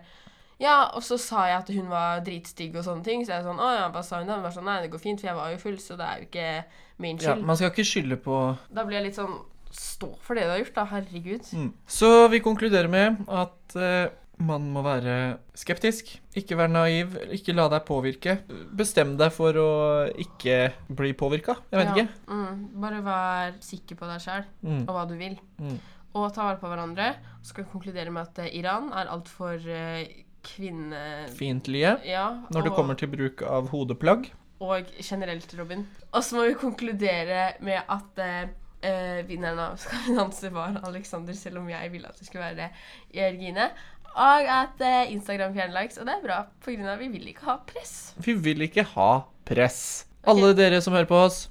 [0.58, 3.20] Ja, og så sa jeg at hun var dritstygg og sånne ting.
[3.24, 4.34] Så jeg er sånn Å ja, hva sa hun da?
[4.40, 6.18] Hun var sånn Nei, det går fint, for jeg var jo full, så det er
[6.18, 6.48] jo ikke
[7.04, 7.38] min skyld.
[7.44, 8.38] Ja, man skal ikke skylde på
[8.74, 9.36] Da blir jeg litt sånn
[9.70, 10.84] Stå for det du har gjort, da.
[10.88, 11.44] Herregud.
[11.52, 11.68] mm.
[11.86, 14.08] Så vi konkluderer med at uh,
[14.40, 15.16] man må være
[15.58, 18.36] skeptisk, ikke være naiv, ikke la deg påvirke.
[18.78, 19.68] Bestem deg for å
[20.24, 21.58] ikke bli påvirka.
[21.70, 21.94] Jeg vet Ja.
[22.06, 22.32] ikke.
[22.32, 24.80] Mm, bare vær sikker på deg sjæl Mm.
[24.88, 25.36] og hva du vil.
[25.60, 25.76] Mm.
[26.14, 27.10] Og ta vare på hverandre.
[27.42, 30.00] Så skal vi konkludere med at eh, Iran er altfor uh,
[30.48, 31.02] kvinne...
[31.38, 34.30] Fiendtlige Ja, når det kommer til bruk av hodeplagg.
[34.60, 35.84] og generelt, Robin.
[36.12, 38.48] Og så må vi konkludere med at eh,
[38.82, 42.48] eh, vinneren av Skal vi danse var Alexander, selv om jeg ville at det skulle
[42.48, 42.70] være
[43.14, 43.68] Jørgine.
[44.18, 47.12] Og at eh, Instagram fjerner likes, og det er bra, på grunn av at vi
[47.12, 47.94] vil ikke ha press.
[48.24, 49.10] Vi vil ikke ha
[49.46, 50.08] press.
[50.22, 50.32] Okay.
[50.32, 51.44] Alle dere som hører på oss,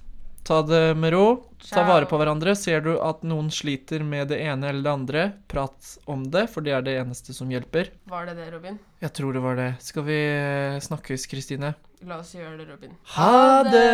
[0.48, 1.26] ta det med ro.
[1.70, 2.56] Ta vare på hverandre.
[2.56, 6.64] Ser du at noen sliter med det ene eller det andre, prat om det, for
[6.64, 7.92] det er det eneste som hjelper.
[8.08, 8.80] Var det det, Robin?
[9.04, 9.72] Jeg tror det var det.
[9.84, 11.74] Skal vi eh, snakkes, Kristine?
[12.08, 12.96] La oss gjøre det, Robin.
[13.18, 13.88] Ha det!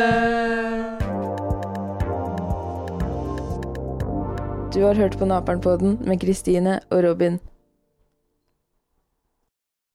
[4.73, 7.39] Du har hørt på Naperen-podden med Kristine og Robin.